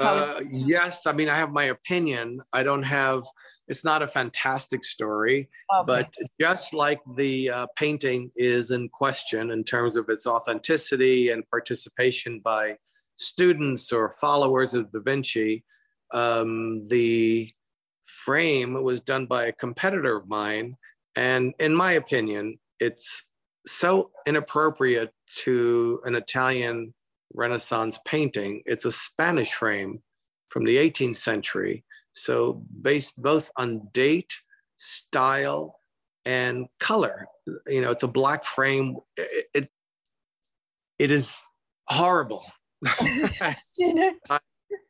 [0.00, 2.40] Uh, yes, I mean, I have my opinion.
[2.50, 3.24] I don't have,
[3.68, 5.84] it's not a fantastic story, okay.
[5.86, 11.48] but just like the uh, painting is in question in terms of its authenticity and
[11.50, 12.78] participation by
[13.16, 15.62] students or followers of Da Vinci,
[16.12, 17.52] um, the
[18.04, 20.78] frame was done by a competitor of mine.
[21.16, 23.26] And in my opinion, it's
[23.66, 26.94] so inappropriate to an Italian
[27.34, 28.62] Renaissance painting.
[28.66, 30.02] It's a Spanish frame
[30.48, 31.84] from the 18th century.
[32.12, 34.32] So, based both on date,
[34.76, 35.80] style,
[36.24, 37.26] and color.
[37.66, 38.96] You know, it's a black frame.
[39.16, 39.70] It, it,
[40.98, 41.42] it is
[41.86, 42.44] horrible.
[43.00, 43.54] I'm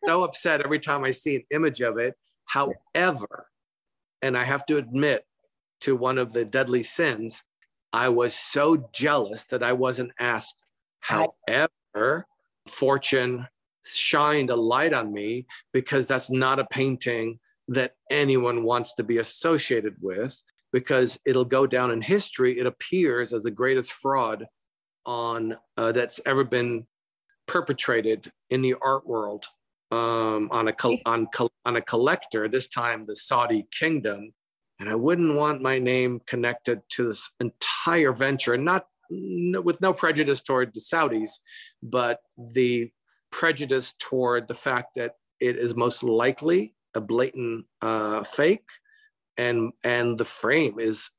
[0.04, 2.14] so upset every time I see an image of it.
[2.46, 3.46] However,
[4.20, 5.24] and I have to admit
[5.82, 7.42] to one of the deadly sins,
[7.92, 10.56] I was so jealous that I wasn't asked.
[11.00, 12.26] However,
[12.66, 13.46] fortune
[13.84, 17.38] shined a light on me because that's not a painting
[17.68, 22.58] that anyone wants to be associated with because it'll go down in history.
[22.58, 24.46] It appears as the greatest fraud
[25.04, 26.86] on uh, that's ever been
[27.46, 29.44] perpetrated in the art world
[29.90, 30.74] um, on a
[31.06, 31.26] on
[31.66, 32.48] on a collector.
[32.48, 34.32] This time, the Saudi kingdom,
[34.82, 38.54] and I wouldn't want my name connected to this entire venture.
[38.54, 41.30] and Not no, with no prejudice toward the Saudis,
[41.84, 42.90] but the
[43.30, 48.68] prejudice toward the fact that it is most likely a blatant uh, fake,
[49.36, 51.10] and and the frame is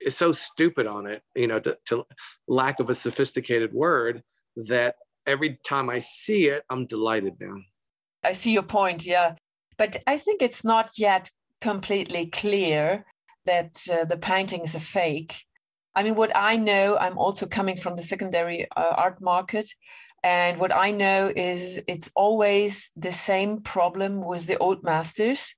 [0.00, 2.06] is so stupid on it, you know, to, to
[2.48, 4.22] lack of a sophisticated word
[4.56, 4.94] that
[5.26, 7.56] every time I see it, I'm delighted now.
[8.24, 9.34] I see your point, yeah,
[9.76, 11.30] but I think it's not yet
[11.60, 13.04] completely clear
[13.46, 15.44] that uh, the painting is a fake
[15.94, 19.66] I mean, what I know, I'm also coming from the secondary uh, art market.
[20.22, 25.54] And what I know is it's always the same problem with the old masters.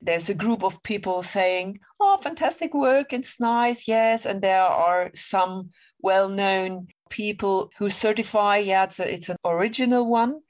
[0.00, 4.24] There's a group of people saying, Oh, fantastic work, it's nice, yes.
[4.24, 5.70] And there are some
[6.00, 10.40] well known people who certify, yeah, it's, a, it's an original one.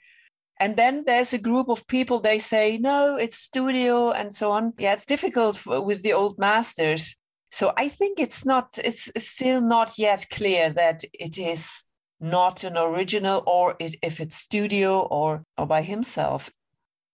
[0.58, 4.72] And then there's a group of people, they say, No, it's studio and so on.
[4.78, 7.16] Yeah, it's difficult with the old masters
[7.50, 11.84] so I think it's not, it's still not yet clear that it is
[12.20, 16.50] not an original or it, if it's studio or, or by himself.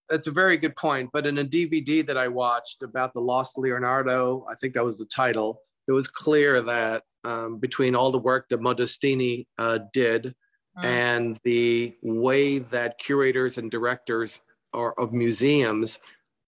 [0.09, 1.11] That's a very good point.
[1.13, 4.97] But in a DVD that I watched about the Lost Leonardo, I think that was
[4.97, 10.35] the title, it was clear that um, between all the work that Modestini uh, did
[10.77, 10.83] mm.
[10.83, 14.41] and the way that curators and directors
[14.73, 15.99] are, of museums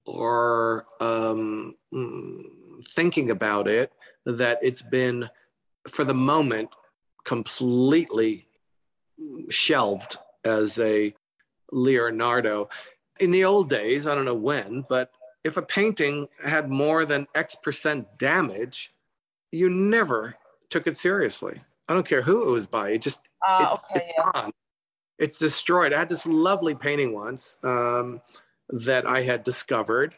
[0.08, 2.42] are um, mm,
[2.84, 3.92] thinking about it
[4.26, 5.30] that it's been,
[5.88, 6.70] for the moment,
[7.24, 8.48] completely
[9.50, 11.14] shelved as a
[11.72, 12.70] Leonardo.
[13.20, 15.12] In the old days, I don't know when, but
[15.44, 18.94] if a painting had more than X percent damage,
[19.52, 20.36] you never
[20.70, 21.62] took it seriously.
[21.88, 22.90] I don't care who it was by.
[22.90, 24.32] It just uh, it's, okay, it's yeah.
[24.32, 24.52] gone.
[25.18, 25.94] It's destroyed.
[25.94, 28.22] I had this lovely painting once um,
[28.70, 30.16] that I had discovered,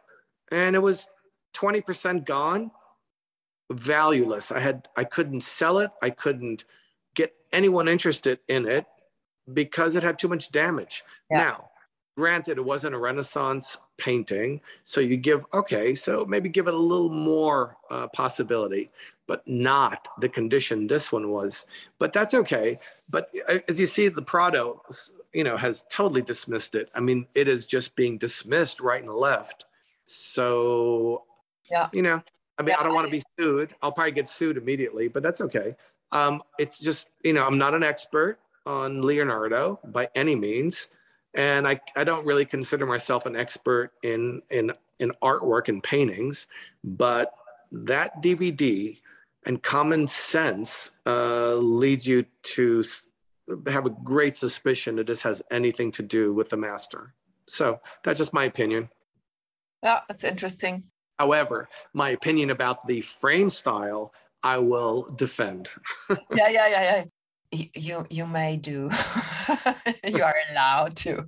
[0.52, 1.08] and it was
[1.56, 2.72] 20% gone,
[3.72, 4.52] valueless.
[4.52, 5.92] I had I couldn't sell it.
[6.02, 6.66] I couldn't
[7.16, 8.86] get anyone interested in it
[9.52, 11.04] because it had too much damage.
[11.30, 11.38] Yeah.
[11.38, 11.70] Now,
[12.18, 16.78] granted, it wasn't a Renaissance painting, so you give okay, so maybe give it a
[16.78, 18.90] little more uh, possibility,
[19.28, 21.66] but not the condition this one was.
[22.00, 22.80] But that's okay.
[23.10, 24.82] But uh, as you see, the Prado,
[25.34, 26.90] you know, has totally dismissed it.
[26.96, 29.66] I mean, it is just being dismissed right and left.
[30.06, 31.24] So
[31.70, 31.90] yeah.
[31.92, 32.24] You know,
[32.58, 33.74] I mean, yeah, I don't want to be sued.
[33.82, 35.76] I'll probably get sued immediately, but that's okay.
[36.12, 40.90] Um, it's just, you know, I'm not an expert on Leonardo by any means.
[41.38, 46.48] And I, I don't really consider myself an expert in, in, in artwork and paintings,
[46.84, 47.32] but
[47.72, 48.98] that DVD
[49.46, 52.84] and common sense uh, leads you to
[53.68, 57.14] have a great suspicion that this has anything to do with the master.
[57.48, 58.90] So that's just my opinion.
[59.84, 60.84] Yeah, that's interesting.
[61.20, 64.12] However, my opinion about the frame style,
[64.44, 65.70] I will defend.
[66.10, 67.04] yeah, yeah, yeah, yeah.
[67.52, 68.90] You you may do.
[70.04, 71.26] You are allowed to.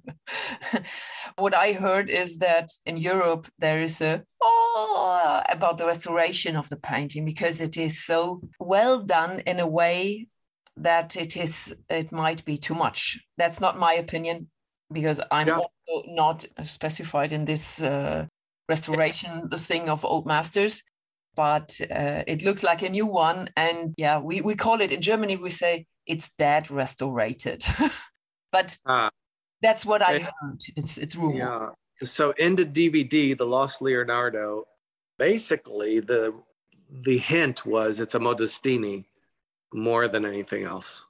[1.37, 6.67] What i heard is that in europe there is a oh about the restoration of
[6.69, 10.27] the painting because it is so well done in a way
[10.75, 13.19] that it is it might be too much.
[13.37, 14.47] That's not my opinion
[14.91, 15.57] because i'm yeah.
[15.57, 18.25] also not specified in this uh,
[18.67, 20.83] restoration the thing of old masters
[21.35, 23.49] but uh, it looks like a new one.
[23.55, 27.63] And yeah we, we call it in germany we say it's dead restorated.
[28.51, 29.09] but uh,
[29.61, 30.61] that's what I heard.
[30.75, 31.37] It's it's rumor.
[31.37, 31.69] Yeah.
[32.01, 34.65] So in the DVD, The Lost Leonardo,
[35.17, 36.33] basically the
[36.89, 39.05] the hint was it's a Modestini
[39.73, 41.05] more than anything else.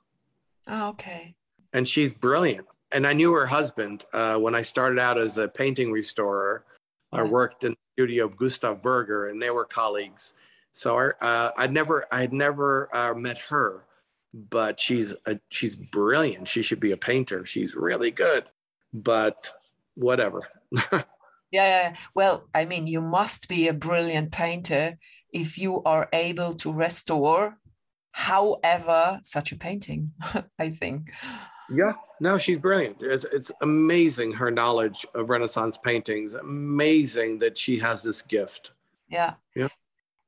[0.67, 1.35] Oh, okay.
[1.73, 2.67] And she's brilliant.
[2.91, 6.65] And I knew her husband uh, when I started out as a painting restorer.
[7.11, 10.33] I worked in the studio of Gustav Berger, and they were colleagues.
[10.71, 13.85] So I, uh, I'd never, I'd never uh, met her,
[14.33, 16.47] but she's a, she's brilliant.
[16.47, 17.45] She should be a painter.
[17.45, 18.45] She's really good,
[18.93, 19.51] but
[19.95, 20.41] whatever.
[20.91, 21.01] yeah,
[21.51, 21.95] yeah.
[22.13, 24.97] Well, I mean, you must be a brilliant painter
[25.31, 27.57] if you are able to restore,
[28.11, 30.11] however, such a painting.
[30.59, 31.11] I think.
[31.71, 32.97] Yeah, no, she's brilliant.
[32.99, 36.33] It's, it's amazing her knowledge of Renaissance paintings.
[36.33, 38.71] Amazing that she has this gift.
[39.07, 39.35] Yeah.
[39.55, 39.67] Yeah.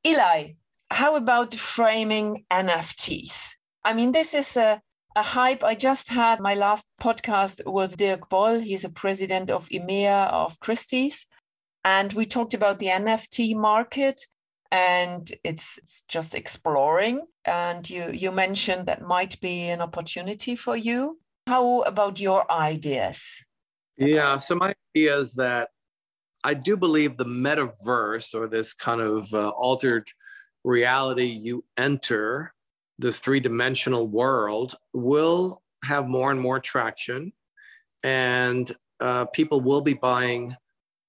[0.06, 0.54] Eli,
[0.89, 3.56] how about framing NFTs?
[3.84, 4.82] I mean, this is a,
[5.15, 5.63] a hype.
[5.63, 8.59] I just had my last podcast with Dirk Boll.
[8.59, 11.25] He's a president of EMEA of Christie's.
[11.84, 14.21] And we talked about the NFT market
[14.71, 17.25] and it's, it's just exploring.
[17.43, 21.19] And you, you mentioned that might be an opportunity for you.
[21.47, 23.43] How about your ideas?
[23.97, 25.69] Yeah, so my idea is that
[26.43, 30.07] I do believe the metaverse or this kind of uh, altered
[30.63, 32.53] reality you enter
[33.02, 37.34] this three dimensional world will have more and more traction,
[38.04, 40.56] and uh, people will be buying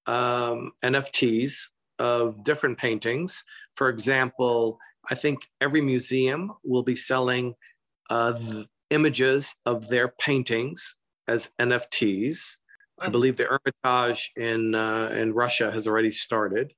[0.06, 1.68] um, NFTs
[1.98, 3.44] of different paintings.
[3.74, 4.78] For example,
[5.10, 7.54] I think every museum will be selling
[8.10, 8.38] uh,
[8.90, 10.96] images of their paintings
[11.28, 12.56] as NFTs.
[12.98, 13.12] I mm-hmm.
[13.12, 13.44] believe the
[13.84, 16.72] Hermitage in uh, in Russia has already started,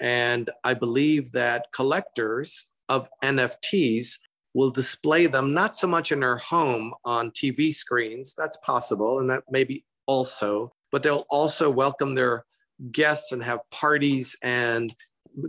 [0.00, 4.18] and I believe that collectors of NFTs
[4.54, 9.30] will display them not so much in their home on TV screens, that's possible, and
[9.30, 12.44] that maybe also, but they'll also welcome their
[12.90, 14.94] guests and have parties and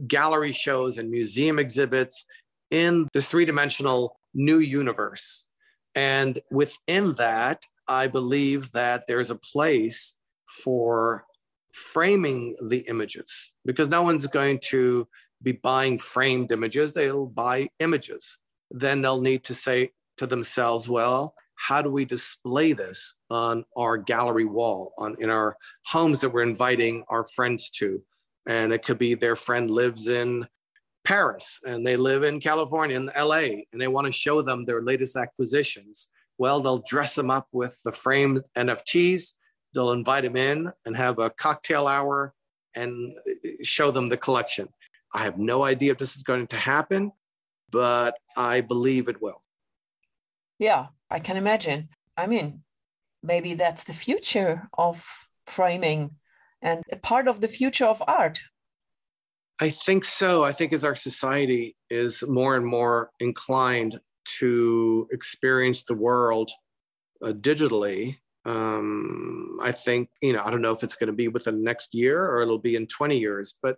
[0.08, 2.26] gallery shows and museum exhibits
[2.72, 5.45] in this three dimensional new universe.
[5.95, 10.16] And within that, I believe that there's a place
[10.64, 11.26] for
[11.74, 15.08] framing the images because no one's going to
[15.41, 18.38] be buying framed images, they'll buy images
[18.74, 23.97] then they'll need to say to themselves, well, how do we display this on our
[23.97, 25.55] gallery wall, on in our
[25.86, 28.01] homes that we're inviting our friends to?
[28.47, 30.47] And it could be their friend lives in
[31.05, 34.82] Paris and they live in California in LA and they want to show them their
[34.82, 36.09] latest acquisitions.
[36.38, 39.34] Well, they'll dress them up with the framed NFTs.
[39.74, 42.34] They'll invite them in and have a cocktail hour
[42.76, 43.13] and
[43.61, 44.67] show them the collection.
[45.13, 47.11] I have no idea if this is going to happen
[47.74, 49.41] but I believe it will.
[50.59, 51.89] Yeah, I can imagine.
[52.15, 52.61] I mean,
[53.21, 55.05] maybe that's the future of
[55.47, 56.11] framing
[56.61, 58.39] and a part of the future of art.
[59.59, 60.43] I think so.
[60.43, 63.99] I think as our society is more and more inclined
[64.39, 66.51] to experience the world
[67.24, 71.28] uh, digitally, um, I think, you know, I don't know if it's going to be
[71.28, 73.78] within the next year or it'll be in 20 years, but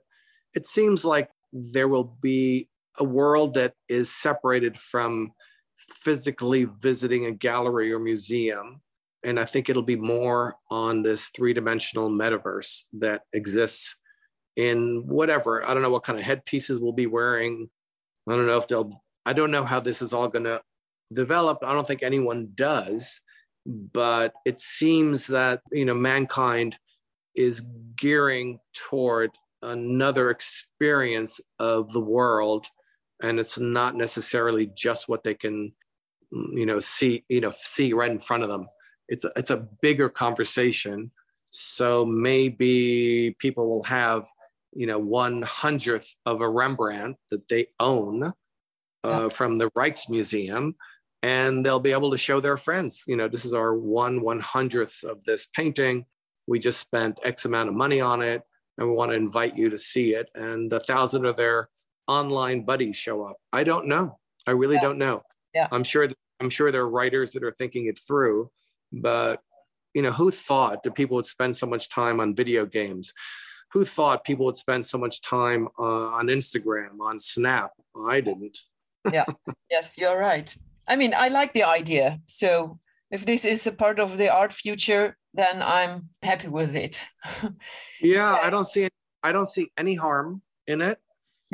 [0.56, 2.70] it seems like there will be
[3.00, 5.32] a world that is separated from
[5.78, 8.82] physically visiting a gallery or museum.
[9.24, 13.96] And I think it'll be more on this three dimensional metaverse that exists
[14.56, 15.68] in whatever.
[15.68, 17.70] I don't know what kind of headpieces we'll be wearing.
[18.30, 20.62] I don't know if they'll, I don't know how this is all going to
[21.12, 21.60] develop.
[21.64, 23.22] I don't think anyone does.
[23.66, 26.78] But it seems that, you know, mankind
[27.36, 27.64] is
[27.96, 29.32] gearing toward
[29.62, 32.68] another experience of the world
[33.26, 35.74] and it's not necessarily just what they can
[36.54, 38.68] you know see you know see right in front of them.
[39.08, 41.12] It's a, it's a bigger conversation.
[41.50, 44.28] So maybe people will have
[44.74, 48.32] you know one hundredth of a rembrandt that they own uh,
[49.04, 49.28] yeah.
[49.30, 50.76] from the rijksmuseum
[51.24, 54.40] and they'll be able to show their friends you know this is our one one
[54.40, 56.06] hundredth of this painting.
[56.48, 58.44] We just spent x amount of money on it
[58.78, 61.70] and we want to invite you to see it and a thousand of their
[62.08, 63.38] online buddies show up?
[63.52, 64.20] I don't know.
[64.48, 64.82] I really yeah.
[64.82, 65.22] don't know.
[65.54, 65.68] Yeah.
[65.72, 68.50] I'm sure I'm sure there are writers that are thinking it through,
[68.92, 69.42] but
[69.94, 73.14] you know, who thought that people would spend so much time on video games?
[73.72, 77.72] Who thought people would spend so much time uh, on Instagram, on Snap?
[78.08, 78.58] I didn't.
[79.12, 79.26] yeah.
[79.70, 80.56] Yes, you're right.
[80.88, 82.20] I mean, I like the idea.
[82.28, 82.80] So
[83.10, 87.02] if this is a part of the art future, then I'm happy with it.
[88.02, 88.88] yeah, I don't see
[89.24, 91.00] I don't see any harm in it.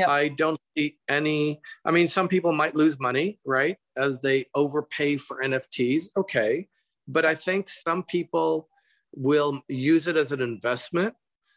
[0.01, 0.09] Yep.
[0.09, 1.61] I don't see any.
[1.85, 6.05] I mean, some people might lose money, right, as they overpay for NFTs.
[6.17, 6.67] Okay.
[7.07, 8.67] But I think some people
[9.13, 11.13] will use it as an investment.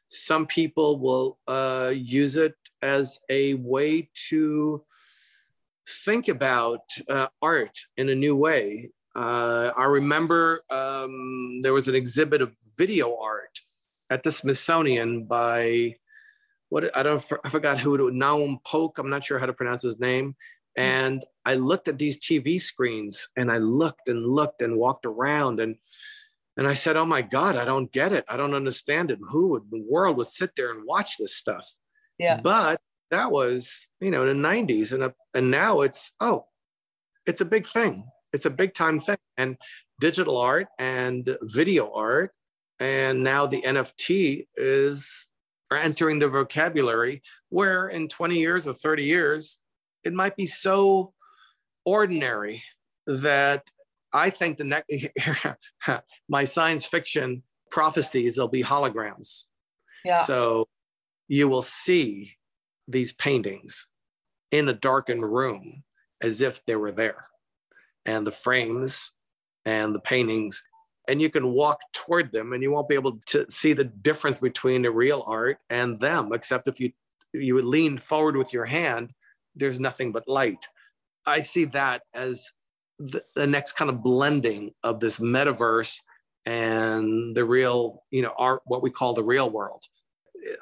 [0.09, 4.85] Some people will uh, use it as a way to
[6.05, 8.91] think about uh, art in a new way.
[9.17, 13.61] Uh, I remember um, there was an exhibit of video art
[14.11, 15.95] at the Smithsonian by
[16.69, 18.99] what I don't I forgot who it was Naum Poke.
[18.99, 20.37] I'm not sure how to pronounce his name.
[20.77, 20.83] Hmm.
[20.83, 25.61] And I looked at these TV screens and I looked and looked and walked around
[25.61, 25.77] and
[26.57, 28.25] and I said, "Oh my God, I don't get it.
[28.29, 29.19] I don't understand it.
[29.31, 31.69] Who in the world would sit there and watch this stuff?"
[32.19, 32.41] Yeah.
[32.41, 36.47] But that was, you know, in the 90s, and a, and now it's oh,
[37.27, 38.05] it's a big thing.
[38.33, 39.57] It's a big time thing, and
[40.01, 42.33] digital art and video art,
[42.79, 45.27] and now the NFT is
[45.71, 47.23] are entering the vocabulary.
[47.49, 49.59] Where in 20 years or 30 years,
[50.05, 51.13] it might be so
[51.85, 52.63] ordinary
[53.07, 53.69] that
[54.13, 54.91] I think the next
[56.29, 59.47] my science fiction prophecies will be holograms.
[60.05, 60.23] Yeah.
[60.23, 60.69] So
[61.29, 62.37] you will see
[62.87, 63.89] these paintings
[64.51, 65.83] in a darkened room
[66.23, 67.27] as if they were there,
[68.07, 69.13] and the frames
[69.65, 70.63] and the paintings,
[71.09, 74.39] and you can walk toward them, and you won't be able to see the difference
[74.39, 76.91] between the real art and them, except if you
[77.33, 79.13] you lean forward with your hand
[79.55, 80.67] there's nothing but light.
[81.27, 82.53] I see that as
[82.99, 86.01] the, the next kind of blending of this metaverse
[86.47, 89.85] and the real, you know, art, what we call the real world.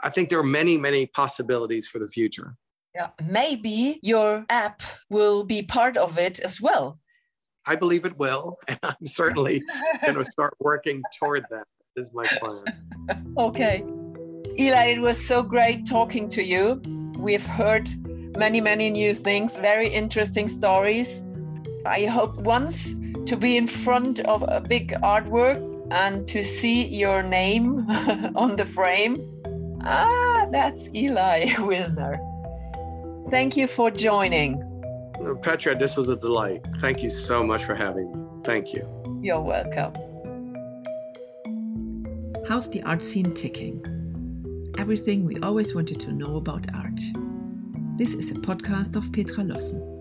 [0.03, 2.57] I think there are many, many possibilities for the future.
[2.95, 6.99] Yeah, maybe your app will be part of it as well.
[7.67, 9.63] I believe it will, and I'm certainly
[10.03, 11.67] going to start working toward that.
[11.95, 12.65] Is my plan.
[13.37, 13.85] okay,
[14.59, 16.81] Eli, it was so great talking to you.
[17.19, 17.87] We've heard
[18.39, 21.23] many, many new things, very interesting stories.
[21.85, 22.95] I hope once
[23.27, 25.61] to be in front of a big artwork
[25.91, 27.87] and to see your name
[28.35, 29.17] on the frame.
[29.85, 32.17] Ah, that's Eli Wilner.
[33.31, 34.72] Thank you for joining.
[35.43, 36.67] Petra, this was a delight.
[36.81, 38.41] Thank you so much for having me.
[38.45, 38.87] Thank you.
[39.21, 39.93] You're welcome.
[42.49, 43.85] How's the art scene ticking?
[44.79, 47.01] Everything we always wanted to know about art.
[47.97, 49.92] This is a podcast of Petra Lossen.